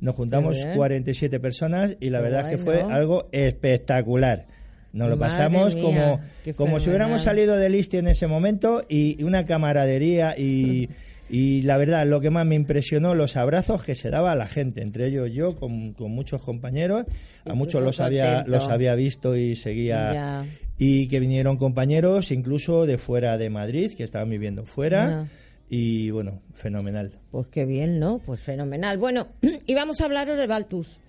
[0.01, 0.75] Nos juntamos bien.
[0.75, 4.47] 47 personas y la Qué verdad es que fue algo espectacular.
[4.93, 6.19] Nos lo Madre pasamos mía, como,
[6.57, 10.89] como si hubiéramos salido del ISTI en ese momento y una camaradería y,
[11.29, 14.47] y la verdad, lo que más me impresionó, los abrazos que se daba a la
[14.47, 17.05] gente, entre ellos yo, con, con muchos compañeros,
[17.45, 18.51] a muchos los había, atento.
[18.51, 20.45] los había visto y seguía, Ya.
[20.77, 25.09] y que vinieron compañeros incluso de fuera de Madrid, que estaban viviendo fuera.
[25.09, 25.27] Ya.
[25.73, 27.17] Y bueno, fenomenal.
[27.31, 28.19] Pues qué bien, ¿no?
[28.19, 28.97] Pues fenomenal.
[28.97, 29.29] Bueno,
[29.65, 30.99] y vamos a hablaros de Baltus,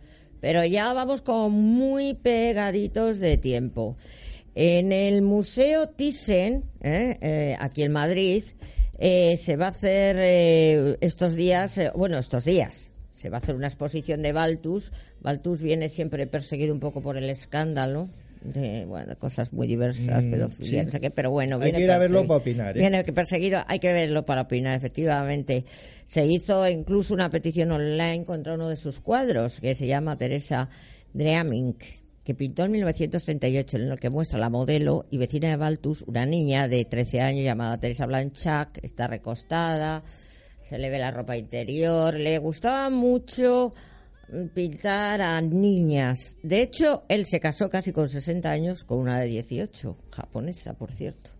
[0.40, 3.96] pero ya vamos con muy pegaditos de tiempo.
[4.54, 7.18] En el Museo Thyssen, ¿eh?
[7.20, 8.44] Eh, aquí en Madrid,
[8.98, 13.40] eh, se va a hacer eh, estos días, eh, bueno, estos días, se va a
[13.40, 14.92] hacer una exposición de Baltus.
[15.20, 18.08] Baltus viene siempre perseguido un poco por el escándalo.
[18.44, 20.86] De, bueno, cosas muy diversas, Mm, pedofilia, sí.
[20.86, 22.80] no sé qué, pero bueno, Hay viene que ir a verlo para opinar, ¿eh?
[22.80, 25.64] Viene perseguido, hay que verlo para opinar, efectivamente.
[26.04, 30.68] Se hizo incluso una petición online contra uno de sus cuadros, que se llama Teresa
[31.12, 31.76] Dreaming,
[32.24, 36.26] que pintó en 1938, en el que muestra la modelo y vecina de Baltus, una
[36.26, 40.02] niña de 13 años llamada Teresa Blanchac, está recostada,
[40.60, 43.74] se le ve la ropa interior, le gustaba mucho
[44.54, 46.36] pintar a niñas.
[46.42, 50.92] De hecho, él se casó casi con 60 años con una de 18, japonesa, por
[50.92, 51.30] cierto.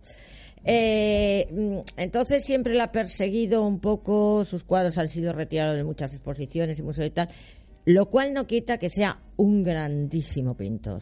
[0.65, 5.83] Eh, mm, entonces siempre la ha perseguido un poco, sus cuadros han sido retirados de
[5.83, 7.29] muchas exposiciones y museos y tal,
[7.85, 11.01] lo cual no quita que sea un grandísimo pintor.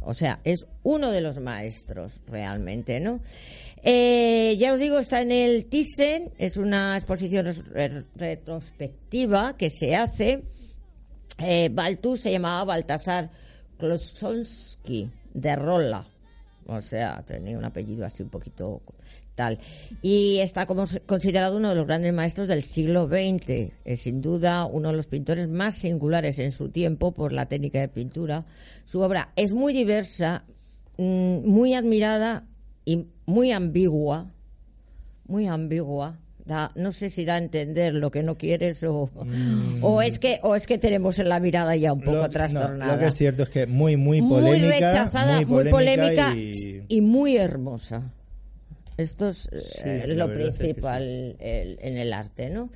[0.00, 3.20] O sea, es uno de los maestros realmente, ¿no?
[3.82, 9.94] Eh, ya os digo, está en el Thyssen, es una exposición re- retrospectiva que se
[9.96, 10.42] hace.
[11.38, 13.30] Eh, Baltus se llamaba Baltasar
[13.78, 16.04] Klosonsky de Rolla,
[16.66, 18.82] o sea, tenía un apellido así un poquito
[19.38, 19.58] tal.
[20.02, 23.72] Y está como considerado uno de los grandes maestros del siglo XX.
[23.84, 27.78] Es sin duda uno de los pintores más singulares en su tiempo por la técnica
[27.78, 28.44] de pintura.
[28.84, 30.44] Su obra es muy diversa,
[30.96, 32.48] mm, muy admirada
[32.84, 34.34] y muy ambigua.
[35.28, 36.18] Muy ambigua.
[36.48, 39.10] Da- no sé si da a entender lo que no quieres o,
[39.82, 42.30] o es que o es que tenemos en la mirada ya un poco Lo- no,
[42.30, 44.70] trastornada lo que es cierto es que muy, muy muy polémica.
[44.88, 46.84] rechazada, muy polémica, y...
[46.88, 48.14] y- muy hermosa.
[48.96, 52.70] Esto es eh, Sí, lo verdad es que principal el- en el arte, ¿no?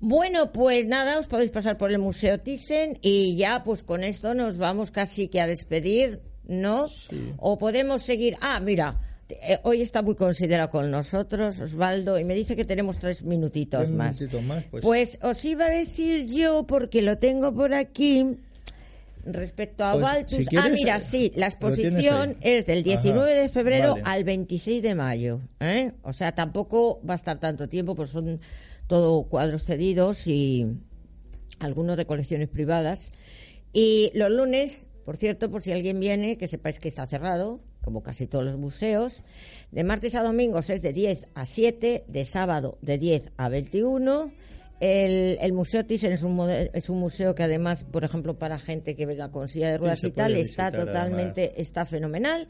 [0.00, 4.34] Bueno, pues nada, os podéis pasar por el Museo Thyssen y ya, pues con esto
[4.34, 6.88] nos vamos casi que a despedir, ¿no?
[7.36, 8.36] O podemos seguir.
[8.40, 8.98] Ah, mira,
[9.42, 13.80] eh, hoy está muy considerado con nosotros, Osvaldo, y me dice que tenemos tres minutitos
[13.82, 14.20] Tres más.
[14.20, 14.82] minutitos más, pues.
[14.82, 18.36] Pues os iba a decir yo, porque lo tengo por aquí,
[19.24, 20.38] respecto a Pues, Baltus.
[20.50, 24.02] si ah, mira, eh, sí, la exposición es del Ajá, 19 de febrero vale.
[24.04, 25.40] al 26 de mayo.
[25.60, 25.92] ¿eh?
[26.02, 28.40] O sea, tampoco va a estar tanto tiempo, pues son
[28.88, 30.66] todo cuadros cedidos y
[31.60, 33.12] algunos de colecciones privadas.
[33.72, 38.02] Y los lunes, por cierto, por si alguien viene, que sepáis que está cerrado, como
[38.02, 39.22] casi todos los museos.
[39.70, 44.32] De martes a domingos es de 10 a 7, de sábado de 10 a 21.
[44.80, 48.96] El, el Museo Thyssen es un, es un museo que además, por ejemplo, para gente
[48.96, 52.48] que venga con silla de ruedas y tal, está totalmente, está fenomenal.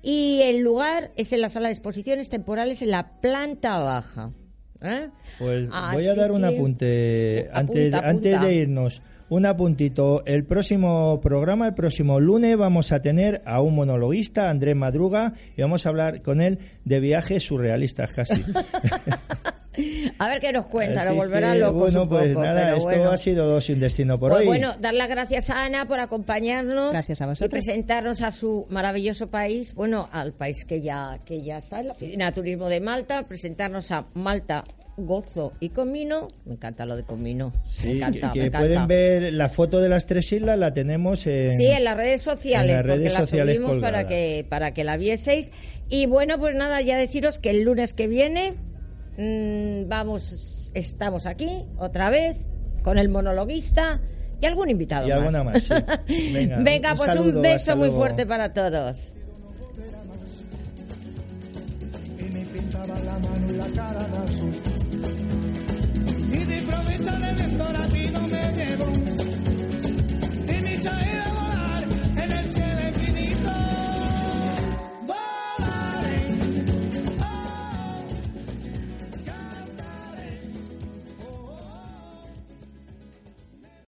[0.00, 4.30] Y el lugar es en la sala de exposiciones temporales en la planta baja.
[4.82, 5.08] ¿eh?
[5.38, 8.08] Pues voy a dar un que- apunte Apunta, antes, apunta.
[8.08, 9.02] antes de irnos.
[9.28, 10.22] Un apuntito.
[10.26, 15.62] El próximo programa, el próximo lunes, vamos a tener a un monologuista, Andrés Madruga, y
[15.62, 18.42] vamos a hablar con él de viajes surrealistas casi.
[20.18, 21.78] A ver qué nos cuenta, Así lo volverá que, loco.
[21.80, 23.10] Bueno, pues poco, nada, pero esto bueno.
[23.10, 24.46] ha sido dos sin destino por Pues hoy.
[24.46, 29.28] bueno, dar las gracias a Ana por acompañarnos Gracias a y presentarnos a su maravilloso
[29.30, 32.80] país, bueno, al país que ya que ya está en la Oficina de Turismo de
[32.80, 34.64] Malta, presentarnos a Malta,
[34.96, 36.28] Gozo y Comino.
[36.44, 37.50] Me encanta lo de Comino.
[37.52, 38.58] me Sí, encanta, que, me que encanta.
[38.66, 41.50] pueden ver la foto de las tres islas, la tenemos en...
[41.56, 44.72] Sí, en las redes sociales, en las redes porque la sociales subimos para que, para
[44.72, 45.50] que la vieseis.
[45.88, 48.54] Y bueno, pues nada, ya deciros que el lunes que viene
[49.16, 52.46] mm, vamos, estamos aquí otra vez
[52.82, 54.00] con el monologuista
[54.40, 55.18] y algún invitado Y más.
[55.18, 55.74] alguna más, sí.
[56.32, 58.00] Venga, Venga, un pues saludo, un beso muy luego.
[58.00, 59.12] fuerte para todos.
[62.18, 64.54] y me pintaba la mano y la cara de azul.
[66.30, 69.13] Y de improviso el viento rápido me llevó